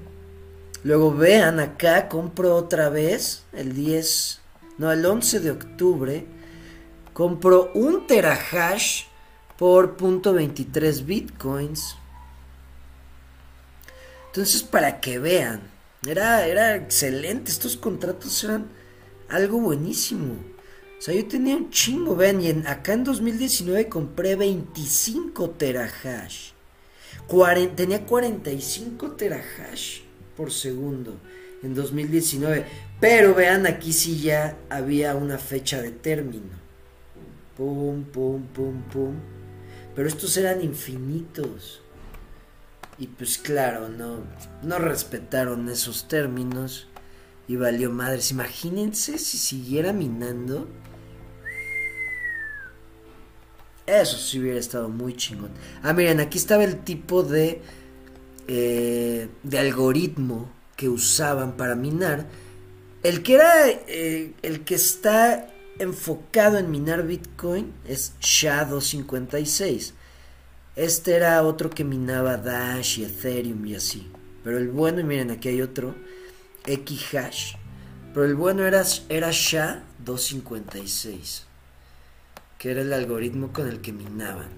[0.82, 4.40] Luego vean acá, compro otra vez el 10,
[4.76, 6.26] no, el 11 de octubre.
[7.14, 9.04] Compro un terahash
[9.58, 11.96] por .23 bitcoins.
[14.26, 15.74] Entonces, para que vean,
[16.06, 18.66] Era, era excelente, estos contratos eran
[19.30, 20.34] algo buenísimo.
[20.98, 26.50] O sea, yo tenía un chingo, vean, y acá en 2019 compré 25 terahash.
[27.74, 30.00] tenía 45 terahash
[30.36, 31.18] por segundo
[31.62, 32.66] en 2019.
[33.00, 36.64] Pero vean, aquí sí ya había una fecha de término.
[37.56, 39.14] Pum, pum, pum, pum.
[39.94, 41.82] Pero estos eran infinitos.
[42.98, 44.22] Y pues claro, no,
[44.62, 46.88] no respetaron esos términos.
[47.46, 48.30] Y valió madres.
[48.30, 50.68] Imagínense si siguiera minando.
[53.86, 55.50] Eso sí hubiera estado muy chingón.
[55.82, 57.60] Ah, miren, aquí estaba el tipo de,
[58.48, 62.26] eh, de algoritmo que usaban para minar.
[63.02, 69.92] El que era, eh, el que está enfocado en minar Bitcoin es SHA-256.
[70.76, 74.10] Este era otro que minaba Dash y Ethereum y así.
[74.42, 75.94] Pero el bueno, y miren, aquí hay otro,
[76.66, 77.54] Xhash.
[78.12, 81.44] Pero el bueno era, era SHA-256.
[82.58, 84.50] Que era el algoritmo con el que minaban.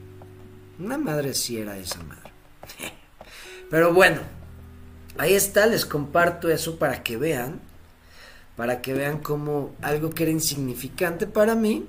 [0.78, 2.32] Una madre sí era esa madre.
[3.70, 4.20] Pero bueno,
[5.18, 7.60] ahí está, les comparto eso para que vean
[8.56, 11.86] para que vean cómo algo que era insignificante para mí,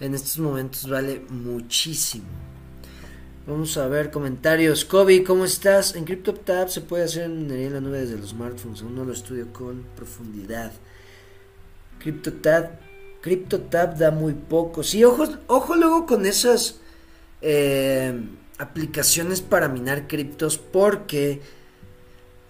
[0.00, 2.26] en estos momentos vale muchísimo.
[3.46, 4.84] Vamos a ver comentarios.
[4.84, 5.94] Kobe, ¿cómo estás?
[5.94, 8.82] En CryptoTab se puede hacer minería en la nube desde los smartphones.
[8.82, 10.72] Aún no lo estudio con profundidad.
[12.00, 12.80] CryptoTab,
[13.20, 14.82] CryptoTab da muy poco.
[14.82, 16.80] Sí, ojo, ojo luego con esas
[17.40, 18.20] eh,
[18.58, 21.40] aplicaciones para minar criptos porque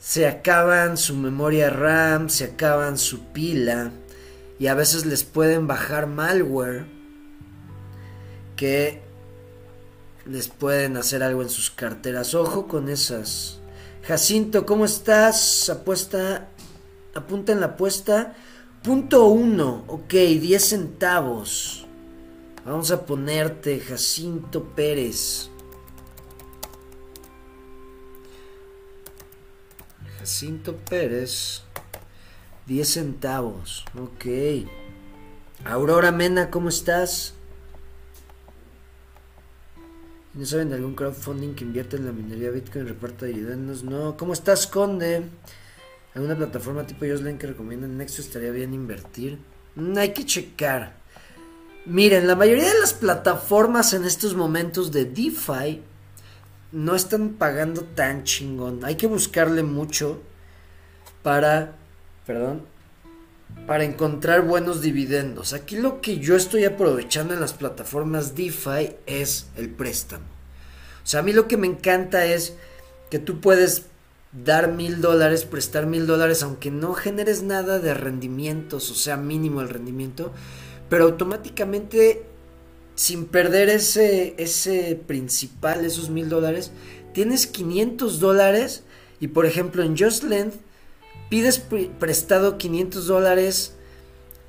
[0.06, 3.90] se acaban su memoria RAM, se acaban su pila
[4.56, 6.86] y a veces les pueden bajar malware
[8.54, 9.02] que
[10.24, 12.36] les pueden hacer algo en sus carteras.
[12.36, 13.58] Ojo con esas.
[14.04, 15.68] Jacinto, ¿cómo estás?
[15.70, 16.50] Apuesta,
[17.12, 18.36] apunta en la apuesta.
[18.84, 21.84] Punto uno, ok, 10 centavos.
[22.64, 25.50] Vamos a ponerte Jacinto Pérez.
[30.26, 31.62] Jacinto Pérez,
[32.66, 33.84] 10 centavos.
[33.96, 34.26] Ok.
[35.64, 37.34] Aurora Mena, ¿cómo estás?
[40.34, 43.84] ¿No saben de algún crowdfunding que invierte en la minería Bitcoin reparta dividendos?
[43.84, 44.16] No.
[44.16, 45.22] ¿Cómo estás, Conde?
[46.16, 49.38] ¿Alguna plataforma tipo Joslin que recomiendan Nexo estaría bien invertir?
[49.76, 50.96] Mm, hay que checar.
[51.84, 55.82] Miren, la mayoría de las plataformas en estos momentos de DeFi
[56.72, 58.84] no están pagando tan chingón.
[58.84, 60.20] Hay que buscarle mucho
[61.22, 61.76] para,
[62.26, 62.62] perdón,
[63.66, 65.52] para encontrar buenos dividendos.
[65.52, 70.24] Aquí lo que yo estoy aprovechando en las plataformas DeFi es el préstamo.
[71.02, 72.54] O sea, a mí lo que me encanta es
[73.10, 73.86] que tú puedes
[74.32, 79.60] dar mil dólares, prestar mil dólares, aunque no generes nada de rendimientos, o sea, mínimo
[79.60, 80.32] el rendimiento,
[80.88, 82.26] pero automáticamente
[82.96, 86.72] sin perder ese, ese principal, esos mil dólares,
[87.12, 88.82] tienes 500 dólares
[89.20, 90.54] y por ejemplo en Just Lend
[91.28, 91.58] pides
[91.98, 93.74] prestado 500 dólares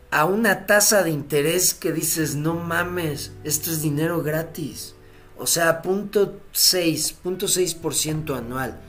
[0.10, 4.96] a una tasa de interés que dices, no mames, esto es dinero gratis.
[5.38, 8.80] O sea, punto 6, punto 6% anual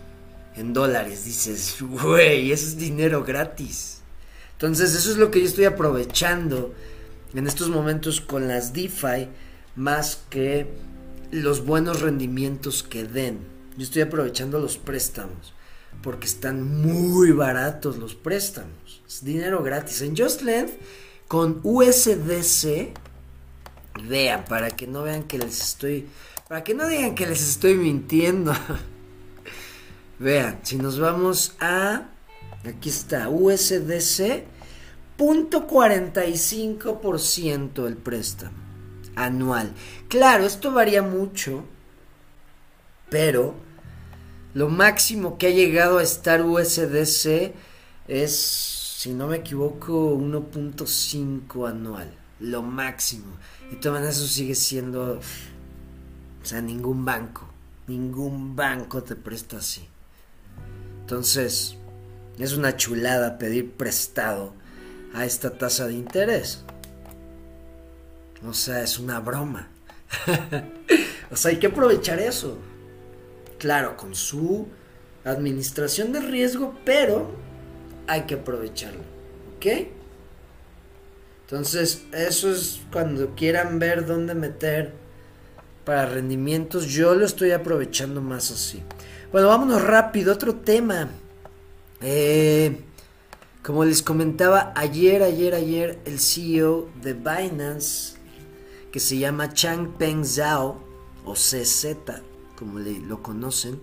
[0.56, 1.24] en dólares.
[1.24, 3.98] Dices, güey, eso es dinero gratis.
[4.52, 6.74] Entonces eso es lo que yo estoy aprovechando
[7.34, 9.28] en estos momentos con las DeFi
[9.78, 10.66] más que
[11.30, 13.38] los buenos rendimientos que den.
[13.76, 15.54] Yo estoy aprovechando los préstamos
[16.02, 19.02] porque están muy baratos los préstamos.
[19.06, 20.02] Es dinero gratis.
[20.02, 20.70] En JustLend
[21.28, 22.92] con USDC,
[24.08, 26.06] vean, para que no vean que les estoy,
[26.48, 28.52] para que no digan que les estoy mintiendo.
[30.18, 32.08] vean, si nos vamos a,
[32.64, 34.42] aquí está, USDC,
[35.16, 38.67] punto 45% el préstamo
[39.18, 39.72] anual.
[40.08, 41.64] Claro, esto varía mucho,
[43.10, 43.54] pero
[44.54, 47.52] lo máximo que ha llegado a estar USDC
[48.08, 48.36] es,
[48.96, 52.14] si no me equivoco, 1.5 anual.
[52.40, 53.36] Lo máximo.
[53.72, 55.20] Y todas eso sigue siendo...
[56.42, 57.48] O sea, ningún banco.
[57.86, 59.86] Ningún banco te presta así.
[61.00, 61.76] Entonces,
[62.38, 64.54] es una chulada pedir prestado
[65.14, 66.64] a esta tasa de interés.
[68.46, 69.68] O sea, es una broma.
[71.30, 72.58] o sea, hay que aprovechar eso.
[73.58, 74.68] Claro, con su
[75.24, 77.30] administración de riesgo, pero
[78.06, 79.00] hay que aprovecharlo.
[79.56, 79.66] ¿Ok?
[81.42, 84.92] Entonces, eso es cuando quieran ver dónde meter
[85.84, 86.86] para rendimientos.
[86.86, 88.82] Yo lo estoy aprovechando más así.
[89.32, 90.34] Bueno, vámonos rápido.
[90.34, 91.08] Otro tema.
[92.02, 92.80] Eh,
[93.62, 98.17] como les comentaba ayer, ayer, ayer, el CEO de Binance,
[98.92, 100.82] que se llama Changpeng Zhao,
[101.24, 101.96] o CZ,
[102.56, 103.80] como lo conocen,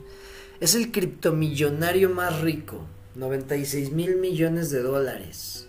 [0.60, 2.86] es el criptomillonario más rico,
[3.16, 5.68] 96 mil millones de dólares.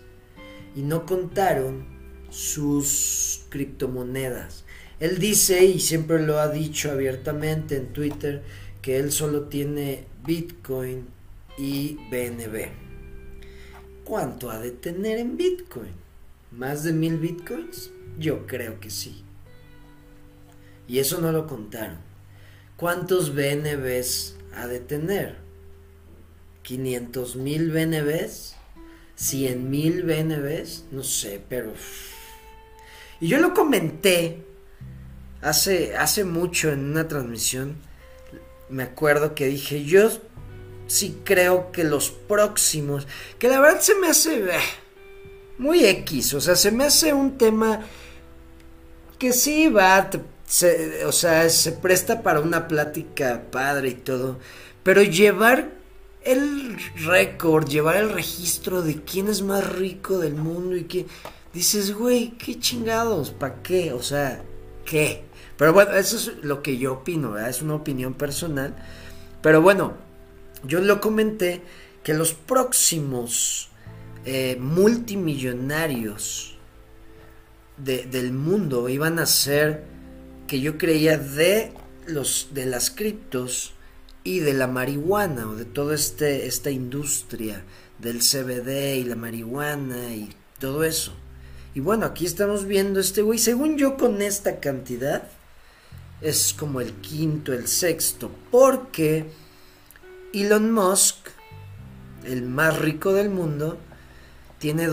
[0.75, 1.85] Y no contaron
[2.29, 4.65] sus criptomonedas.
[4.99, 8.43] Él dice, y siempre lo ha dicho abiertamente en Twitter,
[8.81, 11.05] que él solo tiene Bitcoin
[11.57, 12.69] y BNB.
[14.03, 15.91] ¿Cuánto ha de tener en Bitcoin?
[16.51, 17.91] ¿Más de mil Bitcoins?
[18.17, 19.23] Yo creo que sí.
[20.87, 21.97] Y eso no lo contaron.
[22.77, 25.37] ¿Cuántos BNBs ha de tener?
[26.63, 28.55] ¿500 mil BNBs?
[29.17, 30.85] ¿100 mil BNBs?
[30.91, 31.73] No sé, pero...
[33.19, 34.45] Y yo lo comenté
[35.41, 37.77] hace, hace mucho en una transmisión.
[38.69, 40.09] Me acuerdo que dije, yo
[40.87, 43.07] sí creo que los próximos,
[43.39, 44.59] que la verdad se me hace eh,
[45.57, 47.81] muy X, o sea, se me hace un tema
[49.17, 50.09] que sí va,
[51.05, 54.39] o sea, se presta para una plática padre y todo,
[54.83, 55.71] pero llevar
[56.23, 61.05] el récord, llevar el registro de quién es más rico del mundo y que
[61.53, 63.93] dices, güey, qué chingados, ¿para qué?
[63.93, 64.41] O sea,
[64.85, 65.23] ¿qué?
[65.57, 67.49] Pero bueno, eso es lo que yo opino, ¿verdad?
[67.49, 68.75] es una opinión personal.
[69.41, 69.93] Pero bueno,
[70.63, 71.61] yo lo comenté
[72.03, 73.69] que los próximos
[74.25, 76.57] eh, multimillonarios
[77.77, 79.96] del mundo iban a ser
[80.47, 81.73] que yo creía de
[82.07, 83.73] los de las criptos
[84.23, 87.63] y de la marihuana o de toda este, esta industria
[87.99, 90.29] del CBD y la marihuana y
[90.59, 91.13] todo eso.
[91.75, 95.29] Y bueno, aquí estamos viendo este güey, según yo con esta cantidad
[96.21, 99.27] es como el quinto, el sexto, porque
[100.33, 101.17] Elon Musk,
[102.25, 103.77] el más rico del mundo,
[104.59, 104.87] tiene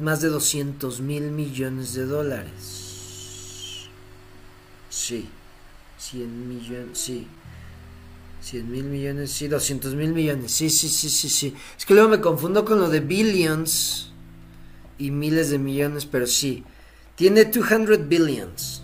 [0.00, 2.77] más de 200 mil millones de dólares.
[4.98, 5.28] Sí,
[5.98, 7.28] 100 millones, sí.
[8.42, 11.54] 100 mil millones, sí, 200 mil millones, sí, sí, sí, sí, sí.
[11.78, 14.12] Es que luego me confundo con lo de billions
[14.98, 16.64] y miles de millones, pero sí.
[17.14, 18.82] Tiene 200 billions.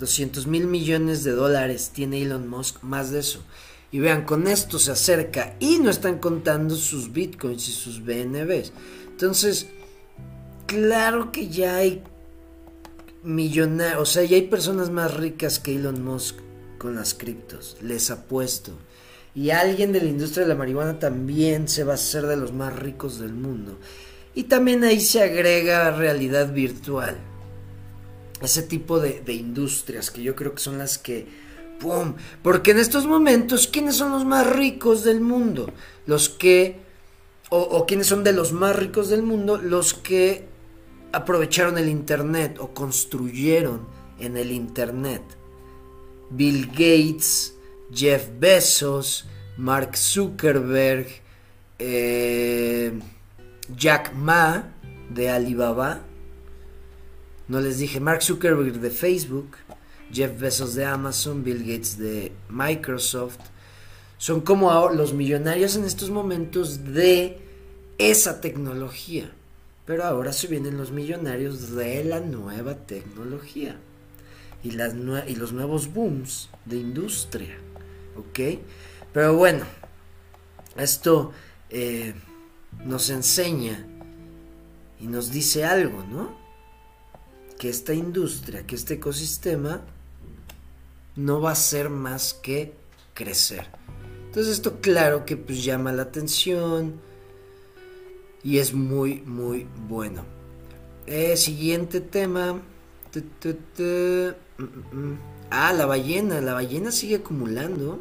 [0.00, 3.44] 200 mil millones de dólares tiene Elon Musk, más de eso.
[3.92, 8.72] Y vean, con esto se acerca y no están contando sus bitcoins y sus BNBs.
[9.08, 9.68] Entonces,
[10.66, 12.02] claro que ya hay
[13.22, 16.36] millonarios, o sea, ya hay personas más ricas que Elon Musk
[16.78, 18.72] con las criptos, les apuesto.
[19.34, 22.52] Y alguien de la industria de la marihuana también se va a hacer de los
[22.52, 23.78] más ricos del mundo.
[24.34, 27.18] Y también ahí se agrega realidad virtual.
[28.40, 31.26] Ese tipo de, de industrias que yo creo que son las que
[31.78, 32.14] ¡Pum!
[32.42, 35.72] Porque en estos momentos, ¿quiénes son los más ricos del mundo?
[36.06, 36.80] Los que,
[37.50, 40.48] o, o quiénes son de los más ricos del mundo, los que
[41.12, 43.86] aprovecharon el Internet o construyeron
[44.18, 45.22] en el Internet.
[46.30, 47.54] Bill Gates,
[47.92, 51.06] Jeff Bezos, Mark Zuckerberg,
[51.78, 52.98] eh,
[53.76, 54.72] Jack Ma
[55.10, 56.02] de Alibaba.
[57.48, 59.56] No les dije Mark Zuckerberg de Facebook.
[60.12, 63.38] Jeff Bezos de Amazon, Bill Gates de Microsoft,
[64.16, 67.38] son como los millonarios en estos momentos de
[67.98, 69.30] esa tecnología.
[69.88, 73.74] Pero ahora se vienen los millonarios de la nueva tecnología
[74.62, 77.56] y, los nuevos booms de industria.
[78.14, 78.60] ¿Ok?
[79.14, 79.64] Pero bueno,
[80.76, 81.32] esto
[81.70, 82.12] eh,
[82.84, 83.86] nos enseña
[85.00, 86.36] y nos dice algo, ¿no?
[87.58, 89.80] Que esta industria, que este ecosistema
[91.16, 92.74] no va a ser más que
[93.14, 93.68] crecer.
[94.26, 97.07] Entonces esto claro que pues llama la atención
[98.42, 100.24] y es muy muy bueno.
[101.06, 102.52] Eh, siguiente tema.
[103.14, 105.18] Mm, mm, mm.
[105.50, 106.40] Ah, la ballena.
[106.40, 108.00] La ballena sigue acumulando.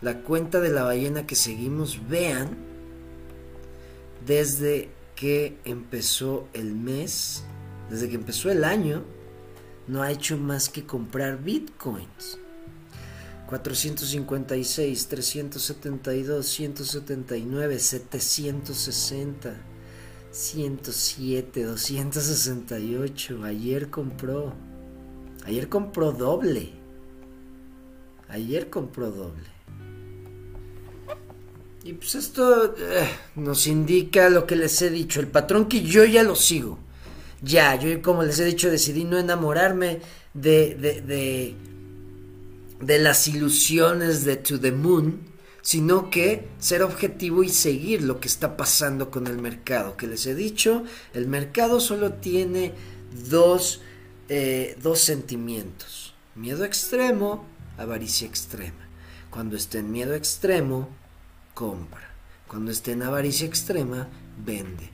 [0.00, 2.56] La cuenta de la ballena que seguimos, vean,
[4.26, 7.44] desde que empezó el mes,
[7.88, 9.04] desde que empezó el año,
[9.86, 12.38] no ha hecho más que comprar bitcoins.
[13.46, 19.54] 456, 372, 179, 760,
[20.30, 23.44] 107, 268.
[23.44, 24.52] Ayer compró.
[25.44, 26.70] Ayer compró doble.
[28.28, 29.52] Ayer compró doble.
[31.84, 35.20] Y pues esto eh, nos indica lo que les he dicho.
[35.20, 36.78] El patrón que yo ya lo sigo
[37.42, 40.00] ya, yo como les he dicho decidí no enamorarme
[40.32, 41.54] de, de, de,
[42.82, 45.20] las ilusiones de To the Moon,
[45.62, 49.96] sino que ser objetivo y seguir lo que está pasando con el mercado.
[49.96, 50.82] Que les he dicho,
[51.14, 52.72] el mercado solo tiene
[53.28, 53.80] dos,
[54.28, 56.14] eh, dos sentimientos.
[56.34, 57.46] Miedo extremo,
[57.78, 58.88] avaricia extrema.
[59.30, 60.88] Cuando esté en miedo extremo,
[61.54, 62.10] compra.
[62.48, 64.08] Cuando esté en avaricia extrema,
[64.44, 64.90] vende.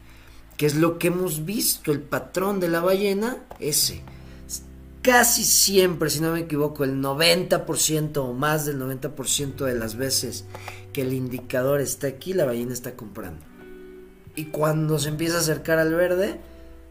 [0.57, 1.93] ¿Qué es lo que hemos visto?
[1.93, 4.03] El patrón de la ballena, ese.
[5.09, 10.45] Casi siempre, si no me equivoco, el 90% o más del 90% de las veces
[10.93, 13.41] que el indicador está aquí, la ballena está comprando.
[14.37, 16.39] Y cuando se empieza a acercar al verde,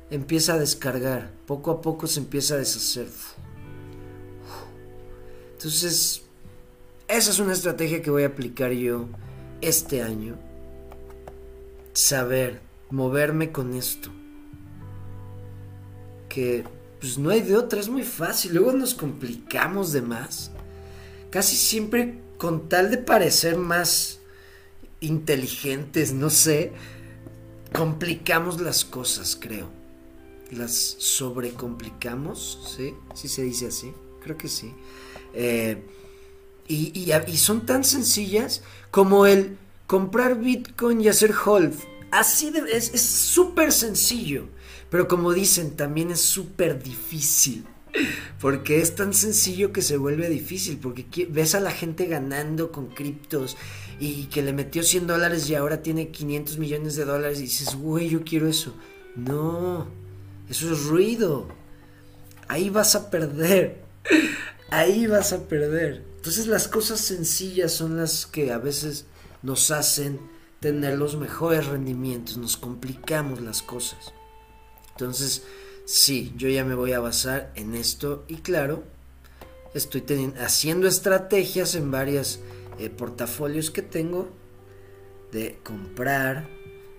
[0.10, 1.30] empieza a descargar.
[1.46, 3.06] Poco a poco se empieza a deshacer.
[5.54, 6.24] Entonces,
[7.08, 9.06] esa es una estrategia que voy a aplicar yo
[9.62, 10.40] este año.
[11.94, 14.10] Saber moverme con esto.
[16.30, 16.66] Que
[17.00, 18.56] pues no hay de otra, es muy fácil.
[18.56, 20.52] Luego nos complicamos de más.
[21.30, 24.20] Casi siempre con tal de parecer más
[25.00, 26.74] inteligentes, no sé,
[27.74, 29.70] complicamos las cosas, creo.
[30.52, 32.94] Las sobrecomplicamos, ¿sí?
[33.14, 33.92] ¿Sí se dice así?
[34.24, 34.74] Creo que sí.
[35.34, 35.84] Eh,
[36.68, 41.76] y, son tan sencillas como el comprar Bitcoin y hacer hold.
[42.12, 44.48] Así de, es súper sencillo.
[44.90, 47.66] Pero como dicen, también es súper difícil.
[48.40, 50.78] Porque es tan sencillo que se vuelve difícil.
[50.78, 53.58] Porque ves a la gente ganando con criptos
[54.00, 57.76] y que le metió 100 dólares y ahora tiene 500 millones de dólares y dices,
[57.76, 58.74] güey, yo quiero eso.
[59.16, 59.88] No,
[60.50, 61.48] eso es ruido.
[62.48, 63.82] Ahí vas a perder.
[64.70, 66.04] Ahí vas a perder.
[66.18, 69.06] Entonces las cosas sencillas son las que a veces
[69.42, 70.20] nos hacen
[70.60, 72.38] tener los mejores rendimientos.
[72.38, 74.14] Nos complicamos las cosas.
[74.98, 75.44] Entonces,
[75.86, 78.84] sí, yo ya me voy a basar en esto y claro,
[79.76, 80.04] estoy
[80.40, 82.40] haciendo estrategias en varios
[82.80, 84.28] eh, portafolios que tengo
[85.32, 86.50] de comprar,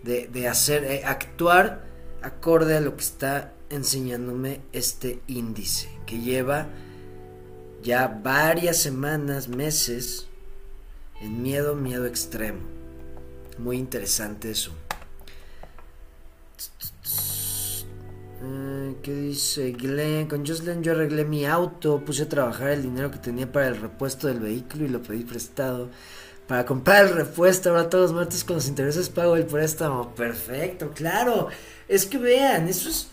[0.05, 1.89] de, hacer, eh, actuar
[2.23, 6.69] acorde a lo que está enseñándome este índice que lleva
[7.83, 10.29] ya varias semanas, meses
[11.21, 12.61] en miedo, miedo extremo.
[13.59, 14.73] Muy interesante eso.
[18.49, 20.27] Eh, ¿Qué dice Glenn?
[20.27, 23.81] Con Jocelyn yo arreglé mi auto, puse a trabajar el dinero que tenía para el
[23.81, 25.91] repuesto del vehículo y lo pedí prestado.
[26.47, 30.15] Para comprar el repuesto, ahora todos los martes con los intereses pago el préstamo.
[30.15, 31.49] Perfecto, claro.
[31.89, 33.09] Es que vean, eso es...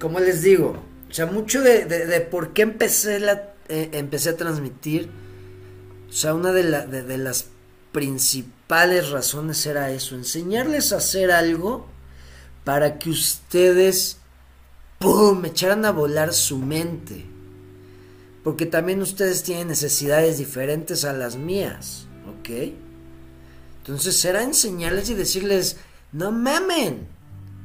[0.00, 4.36] Como les digo, o sea, mucho de, de, por qué empecé, la, eh, empecé a
[4.36, 5.10] transmitir.
[6.08, 7.48] O sea, una de, de las
[7.92, 11.86] principales razones era eso, enseñarles a hacer algo
[12.64, 14.18] para que ustedes,
[14.98, 17.26] ¡pum!, echaran a volar su mente.
[18.44, 22.72] Porque también ustedes tienen necesidades diferentes a las mías, ¿ok?
[23.78, 25.76] Entonces será enseñarles y decirles,
[26.12, 27.08] no mamen,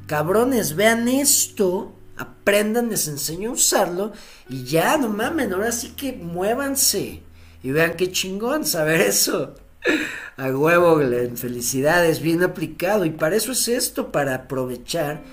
[0.08, 4.14] cabrones, vean esto, aprendan, les enseño a usarlo
[4.50, 7.24] y ya, no mamen, ahora sí que muévanse
[7.64, 9.56] y vean qué chingón saber eso.
[10.38, 11.00] A huevo.
[11.36, 13.06] Felicidades, bien aplicado.
[13.06, 15.24] Y para eso es esto, para aprovechar,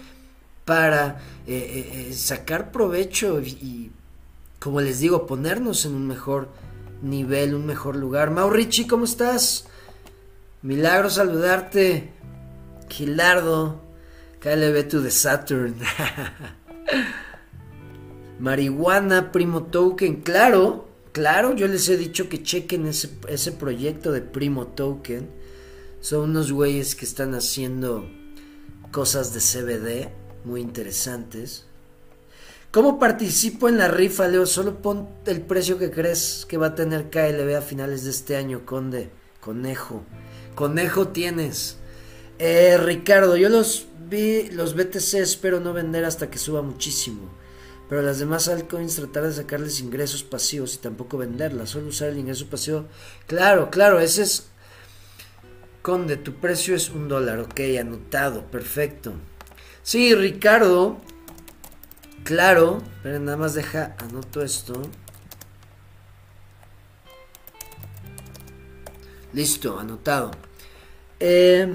[0.64, 3.90] para eh, eh, eh, sacar provecho y,
[4.58, 6.48] como les digo, ponernos en un mejor
[7.02, 8.30] nivel, un mejor lugar.
[8.30, 9.66] Maurici, ¿cómo estás?
[10.62, 12.10] Milagro saludarte.
[12.88, 13.80] Gilardo.
[14.40, 15.76] KLB to the Saturn.
[18.40, 20.91] Marihuana, Primo Token, claro.
[21.12, 25.28] Claro, yo les he dicho que chequen ese, ese proyecto de Primo Token.
[26.00, 28.08] Son unos güeyes que están haciendo
[28.90, 30.08] cosas de CBD
[30.44, 31.66] muy interesantes.
[32.70, 34.46] ¿Cómo participo en la rifa, Leo?
[34.46, 38.34] Solo pon el precio que crees que va a tener KLB a finales de este
[38.34, 39.10] año, Conde.
[39.40, 40.04] Conejo.
[40.54, 41.76] Conejo tienes.
[42.38, 47.41] Eh, Ricardo, yo los vi, los BTC espero no vender hasta que suba muchísimo.
[47.92, 52.16] Pero las demás altcoins tratar de sacarles ingresos pasivos y tampoco venderlas, solo usar el
[52.16, 52.86] ingreso pasivo.
[53.26, 54.46] Claro, claro, ese es...
[55.82, 59.12] Conde, tu precio es un dólar, ok, anotado, perfecto.
[59.82, 61.02] Sí, Ricardo,
[62.24, 64.80] claro, pero nada más deja, anoto esto.
[69.34, 70.30] Listo, anotado.
[71.20, 71.74] Eh,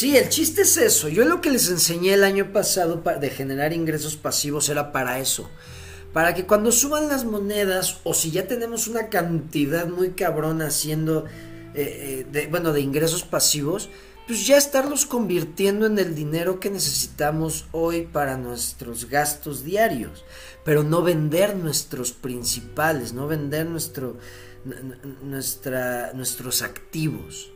[0.00, 1.10] Sí, el chiste es eso.
[1.10, 5.50] Yo lo que les enseñé el año pasado de generar ingresos pasivos era para eso.
[6.14, 11.26] Para que cuando suban las monedas o si ya tenemos una cantidad muy cabrona haciendo,
[11.74, 13.90] eh, eh, de, bueno, de ingresos pasivos,
[14.26, 20.24] pues ya estarlos convirtiendo en el dinero que necesitamos hoy para nuestros gastos diarios.
[20.64, 23.66] Pero no vender nuestros principales, no vender
[26.14, 27.52] nuestros activos.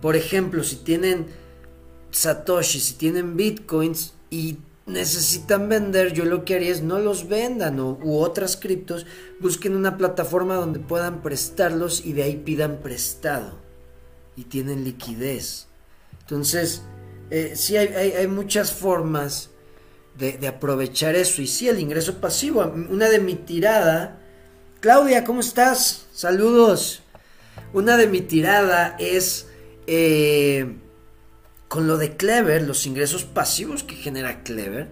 [0.00, 1.26] Por ejemplo, si tienen
[2.16, 4.56] Satoshi, si tienen bitcoins y
[4.86, 9.04] necesitan vender, yo lo que haría es no los vendan o, u otras criptos,
[9.38, 13.58] busquen una plataforma donde puedan prestarlos y de ahí pidan prestado
[14.34, 15.66] y tienen liquidez.
[16.22, 16.84] Entonces,
[17.30, 19.50] eh, sí hay, muchas formas
[20.16, 22.62] de, de, aprovechar eso y sí el ingreso pasivo.
[22.62, 24.18] Una de mi tirada,
[24.80, 26.06] Claudia, ¿cómo estás?
[26.14, 27.02] Saludos.
[27.74, 29.48] Una de mi tirada es...
[29.86, 30.76] Eh,
[31.68, 34.88] con lo de Clever, los ingresos pasivos que genera Clever,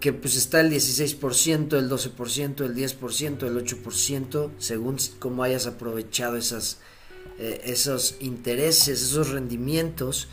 [0.00, 6.36] que pues está el 16%, el 12%, el 10%, el 8%, según cómo hayas aprovechado
[6.36, 6.78] esas,
[7.38, 10.28] eh, esos intereses, esos rendimientos.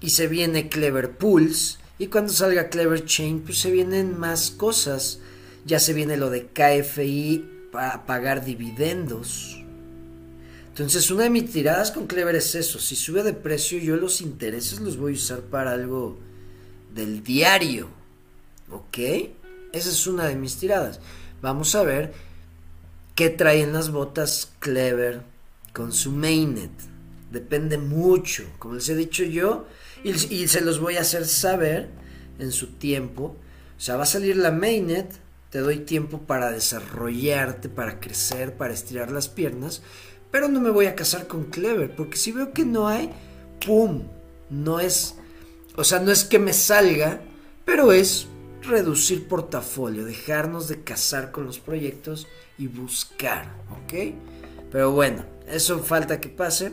[0.00, 1.78] Y se viene Clever Pools.
[1.98, 5.20] Y cuando salga Clever Chain, pues se vienen más cosas.
[5.64, 9.61] Ya se viene lo de KFI para pagar dividendos.
[10.72, 12.78] Entonces, una de mis tiradas con Clever es eso.
[12.78, 16.16] Si sube de precio, yo los intereses los voy a usar para algo
[16.94, 17.88] del diario.
[18.70, 18.96] ¿Ok?
[19.74, 20.98] Esa es una de mis tiradas.
[21.42, 22.14] Vamos a ver
[23.14, 25.20] qué traen las botas Clever
[25.74, 26.70] con su mainnet.
[27.30, 29.66] Depende mucho, como les he dicho yo,
[30.02, 31.90] y, y se los voy a hacer saber
[32.38, 33.36] en su tiempo.
[33.76, 35.12] O sea, va a salir la mainnet,
[35.50, 39.82] te doy tiempo para desarrollarte, para crecer, para estirar las piernas
[40.32, 43.12] pero no me voy a casar con Clever, porque si veo que no hay,
[43.64, 44.02] ¡pum!
[44.50, 45.14] No es,
[45.76, 47.20] o sea, no es que me salga,
[47.64, 48.26] pero es
[48.62, 52.26] reducir portafolio, dejarnos de casar con los proyectos
[52.58, 54.14] y buscar, ¿ok?
[54.70, 56.72] Pero bueno, eso falta que pase.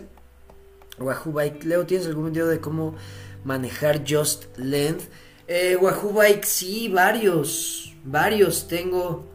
[0.97, 2.95] Wahoo Bike, Leo, ¿tienes algún video de cómo
[3.43, 5.09] manejar Just Length?
[5.47, 9.25] Eh, Wahoo Bike, sí, varios, varios tengo.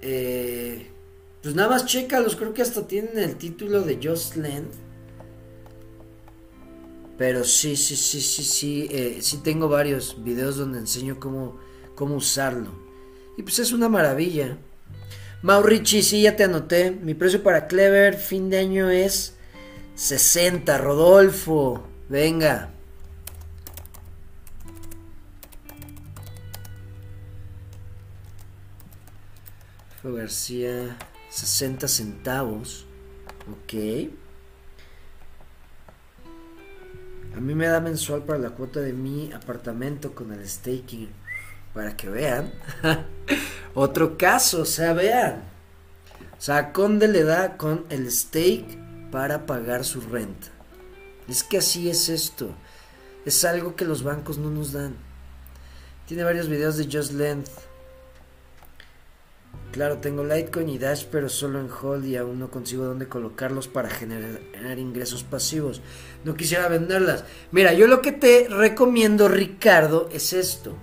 [0.00, 0.91] Eh,
[1.42, 4.68] pues nada más chécalos, creo que hasta tienen el título de Just Land.
[7.18, 11.58] Pero sí, sí, sí, sí, sí, eh, sí tengo varios videos donde enseño cómo,
[11.94, 12.70] cómo usarlo.
[13.36, 14.58] Y pues es una maravilla.
[15.42, 16.92] Maurici, sí, ya te anoté.
[16.92, 19.34] Mi precio para Clever fin de año es
[19.96, 20.78] 60.
[20.78, 22.70] Rodolfo, venga.
[30.04, 30.96] García.
[31.32, 32.86] 60 centavos.
[33.50, 33.74] Ok.
[37.34, 41.08] A mí me da mensual para la cuota de mi apartamento con el staking.
[41.72, 42.52] Para que vean.
[43.74, 45.42] Otro caso, o sea, vean.
[46.38, 48.78] O sea, Conde le da con el stake
[49.10, 50.48] para pagar su renta.
[51.28, 52.50] Es que así es esto.
[53.24, 54.96] Es algo que los bancos no nos dan.
[56.06, 57.71] Tiene varios videos de Just Length
[59.72, 63.68] Claro, tengo Litecoin y Dash, pero solo en hold y aún no consigo dónde colocarlos
[63.68, 65.80] para generar ingresos pasivos.
[66.24, 67.24] No quisiera venderlas.
[67.52, 70.76] Mira, yo lo que te recomiendo, Ricardo, es esto.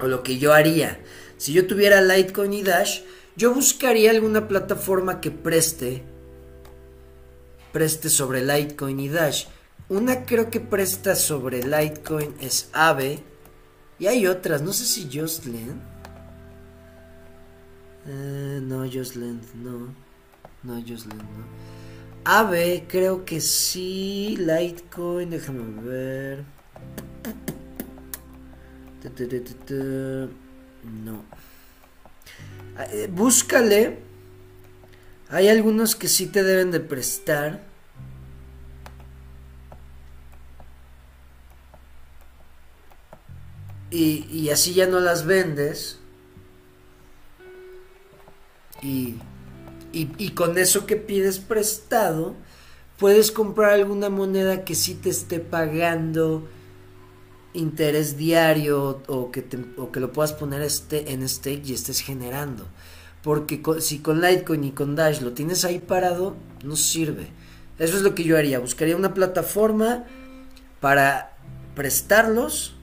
[0.00, 1.00] O lo que yo haría.
[1.36, 3.02] Si yo tuviera Litecoin y Dash,
[3.36, 6.02] yo buscaría alguna plataforma que preste.
[7.72, 9.48] Preste sobre Litecoin y Dash.
[9.90, 13.22] Una creo que presta sobre Litecoin es Aave.
[13.98, 15.91] Y hay otras, no sé si Justlen.
[18.06, 19.94] Eh, no, Josland, no.
[20.62, 21.44] No, Josland, no.
[22.24, 24.36] Ave, creo que sí.
[24.38, 26.44] Litecoin, déjame ver.
[31.04, 31.24] No.
[32.76, 33.98] Ah, eh, búscale.
[35.28, 37.62] Hay algunos que sí te deben de prestar.
[43.90, 46.01] Y, y así ya no las vendes.
[48.82, 49.16] Y,
[49.92, 52.34] y, con eso que pides prestado,
[52.98, 56.48] puedes comprar alguna moneda que sí te esté pagando
[57.54, 59.44] interés diario o que,
[59.76, 62.66] o que lo puedas poner este, en stake y estés generando.
[63.22, 67.28] Porque si con Litecoin y con Dash lo tienes ahí parado, no sirve.
[67.78, 68.58] Eso es lo que yo haría.
[68.58, 70.04] Buscaría una plataforma
[70.80, 71.36] para
[71.76, 72.74] prestarlos,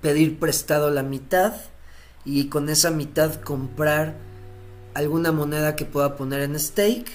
[0.00, 1.54] pedir prestado la mitad
[2.24, 4.25] y con esa mitad comprar
[4.96, 7.10] alguna moneda que pueda poner en stake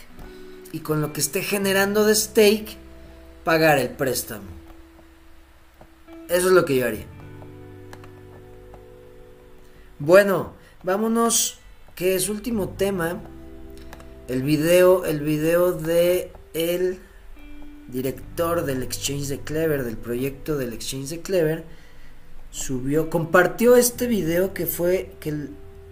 [0.71, 2.77] y con lo que esté generando de stake
[3.43, 4.45] pagar el préstamo.
[6.29, 7.05] Eso es lo que yo haría.
[9.97, 10.53] Bueno,
[10.83, 11.57] vámonos
[11.95, 13.19] que es último tema.
[14.27, 16.99] El video, el video de el
[17.87, 21.63] director del Exchange de Clever, del proyecto del Exchange de Clever,
[22.51, 25.49] subió, compartió este video que fue que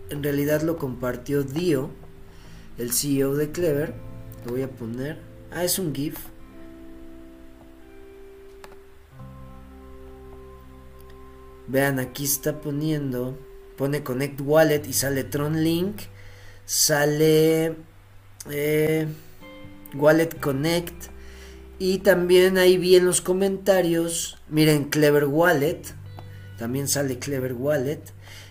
[0.10, 1.90] en realidad lo compartió Dio,
[2.78, 3.94] el CEO de Clever,
[4.46, 5.20] Lo voy a poner.
[5.52, 6.18] Ah, es un GIF.
[11.68, 13.38] Vean, aquí está poniendo.
[13.78, 15.98] Pone Connect Wallet y sale Tron Link.
[16.66, 17.76] Sale
[18.50, 19.08] eh,
[19.94, 21.08] Wallet Connect.
[21.78, 24.38] Y también ahí vi en los comentarios.
[24.50, 25.82] Miren, Clever Wallet.
[26.60, 28.02] También sale Clever Wallet.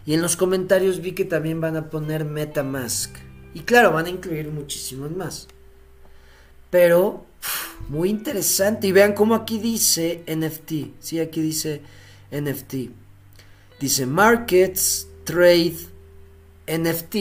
[0.07, 3.15] Y en los comentarios vi que también van a poner MetaMask.
[3.53, 5.47] Y claro, van a incluir muchísimos más.
[6.71, 7.27] Pero,
[7.89, 8.87] muy interesante.
[8.87, 10.99] Y vean cómo aquí dice NFT.
[11.01, 11.83] Sí, aquí dice
[12.33, 12.75] NFT.
[13.79, 15.77] Dice Markets, Trade,
[16.67, 17.13] NFT,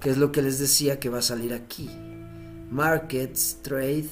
[0.00, 1.90] que es lo que les decía que va a salir aquí.
[2.70, 4.06] Markets, Trade,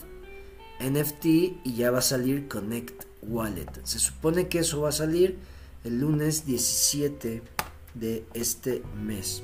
[0.81, 1.25] NFT
[1.65, 3.71] y ya va a salir Connect Wallet.
[3.85, 5.39] Se supone que eso va a salir
[5.85, 7.43] el lunes 17
[7.95, 9.43] de este mes.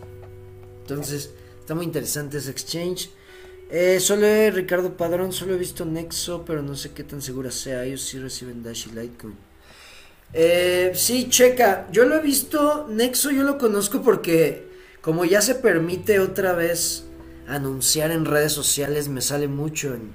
[0.80, 3.10] Entonces, está muy interesante ese exchange.
[3.70, 7.84] Eh, solo Ricardo Padrón, solo he visto Nexo, pero no sé qué tan segura sea.
[7.84, 9.36] Ellos sí reciben Dash y Litecoin.
[10.32, 11.86] Eh, sí, checa.
[11.92, 12.86] Yo lo he visto.
[12.88, 14.66] Nexo yo lo conozco porque
[15.02, 17.04] como ya se permite otra vez
[17.46, 20.12] anunciar en redes sociales, me sale mucho en,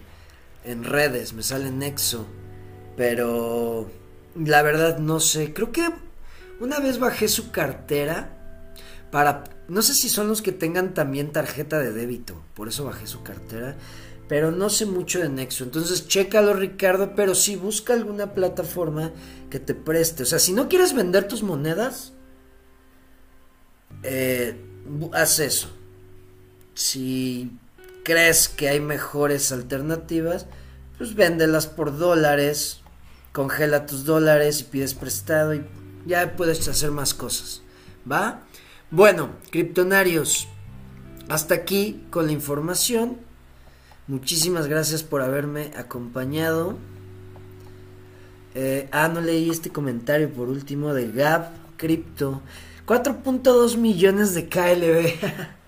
[0.66, 2.26] en redes, me sale Nexo.
[2.98, 3.90] Pero
[4.36, 5.54] la verdad no sé.
[5.54, 5.90] Creo que
[6.64, 8.30] una vez bajé su cartera
[9.12, 9.44] para...
[9.68, 12.44] No sé si son los que tengan también tarjeta de débito.
[12.54, 13.78] Por eso bajé su cartera
[14.28, 15.64] pero no sé mucho de Nexo.
[15.64, 19.12] Entonces, chécalo, Ricardo, pero sí busca alguna plataforma
[19.50, 20.24] que te preste.
[20.24, 22.14] O sea, si no quieres vender tus monedas,
[24.02, 24.56] eh,
[25.14, 25.70] haz eso.
[26.74, 27.52] Si
[28.04, 30.48] crees que hay mejores alternativas,
[30.98, 32.82] pues véndelas por dólares,
[33.34, 35.64] congela tus dólares y pides prestado y
[36.06, 37.62] ya puedes hacer más cosas.
[38.10, 38.44] ¿Va?
[38.92, 40.48] Bueno, criptonarios,
[41.30, 43.18] hasta aquí con la información.
[44.08, 46.78] Muchísimas gracias por haberme acompañado.
[48.56, 52.42] Eh, ah, no leí este comentario por último de Gab Crypto.
[52.86, 55.14] 4.2 millones de KLB.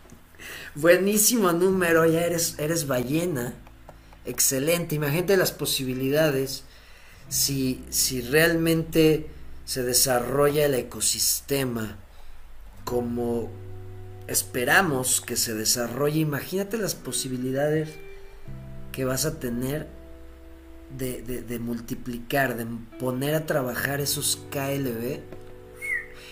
[0.76, 3.54] Buenísimo número, ya eres, eres ballena.
[4.26, 6.64] Excelente, imagínate las posibilidades
[7.30, 9.28] si, si realmente
[9.66, 11.98] se desarrolla el ecosistema
[12.84, 13.50] como
[14.28, 16.20] esperamos que se desarrolle.
[16.20, 17.90] Imagínate las posibilidades
[18.92, 19.88] que vas a tener
[20.96, 22.66] de, multiplicar, de
[23.00, 25.20] poner a trabajar esos KLB.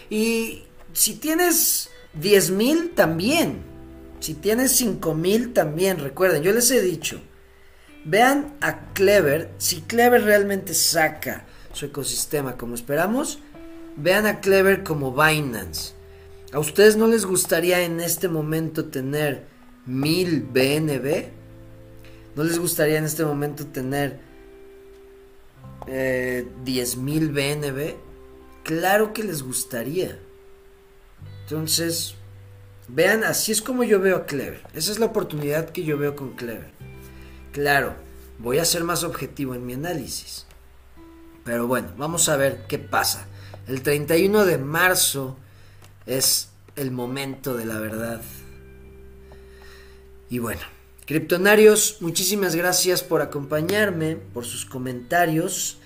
[0.10, 0.64] Y
[0.94, 3.64] si tienes 10 mil también,
[4.20, 7.20] si tienes 5 mil también, recuerden, yo les he dicho,
[8.06, 13.40] vean a Clever, si Clever realmente saca su ecosistema como esperamos,
[13.98, 15.94] vean a Clever como Binance.
[16.54, 19.48] ¿A ustedes no les gustaría en este momento tener
[19.86, 21.32] mil BNB?
[22.36, 24.20] ¿No les gustaría en este momento tener
[25.88, 27.96] eh, 10.000 BNB?
[28.64, 30.18] Claro que les gustaría.
[31.44, 32.16] Entonces,
[32.88, 34.64] vean, así es como yo veo a Clever.
[34.74, 36.72] Esa es la oportunidad que yo veo con Clever.
[37.52, 37.96] Claro,
[38.40, 40.48] voy a ser más objetivo en mi análisis.
[41.44, 43.28] Pero bueno, vamos a ver qué pasa.
[43.68, 45.38] El 31 de marzo
[46.06, 48.22] es el momento de la verdad.
[50.30, 50.62] Y bueno,
[51.06, 55.78] Criptonarios, muchísimas gracias por acompañarme, por sus comentarios.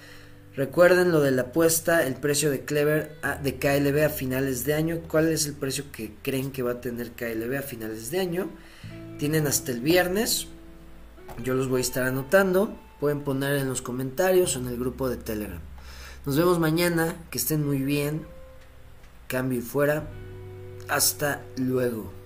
[0.56, 5.02] Recuerden lo de la apuesta, el precio de Clever de KLB a finales de año.
[5.08, 8.50] ¿Cuál es el precio que creen que va a tener KLB a finales de año?
[9.18, 10.48] Tienen hasta el viernes.
[11.44, 12.78] Yo los voy a estar anotando.
[13.00, 15.62] Pueden poner en los comentarios o en el grupo de Telegram.
[16.26, 17.16] Nos vemos mañana.
[17.30, 18.26] Que estén muy bien.
[19.28, 20.08] Cambio y fuera.
[20.90, 22.17] Hasta luego.